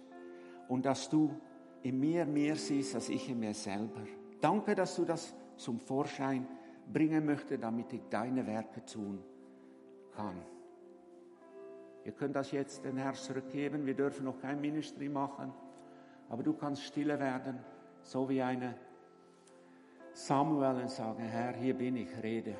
und 0.67 0.87
dass 0.87 1.07
du 1.07 1.39
in 1.83 1.99
mir 1.99 2.25
mehr 2.25 2.55
siehst 2.55 2.95
als 2.95 3.09
ich 3.09 3.29
in 3.29 3.39
mir 3.39 3.53
selber. 3.53 4.01
Danke, 4.41 4.73
dass 4.73 4.95
du 4.95 5.05
das 5.05 5.35
zum 5.55 5.79
Vorschein 5.79 6.47
bringen 6.91 7.23
möchtest, 7.27 7.61
damit 7.61 7.93
ich 7.93 8.01
deine 8.09 8.47
Werke 8.47 8.83
tun 8.83 9.23
kann. 10.15 10.41
Ihr 12.05 12.11
könnt 12.11 12.35
das 12.35 12.51
jetzt 12.51 12.83
den 12.83 12.97
Herrn 12.97 13.13
zurückgeben. 13.13 13.85
Wir 13.85 13.93
dürfen 13.93 14.25
noch 14.25 14.41
kein 14.41 14.59
Ministry 14.59 15.09
machen. 15.09 15.53
Aber 16.27 16.41
du 16.41 16.53
kannst 16.53 16.85
stille 16.85 17.19
werden, 17.19 17.59
so 18.01 18.27
wie 18.29 18.41
eine 18.41 18.73
Samuel 20.13 20.81
und 20.81 20.89
sagen, 20.89 21.21
Herr, 21.21 21.53
hier 21.53 21.75
bin 21.75 21.97
ich, 21.97 22.09
rede. 22.23 22.55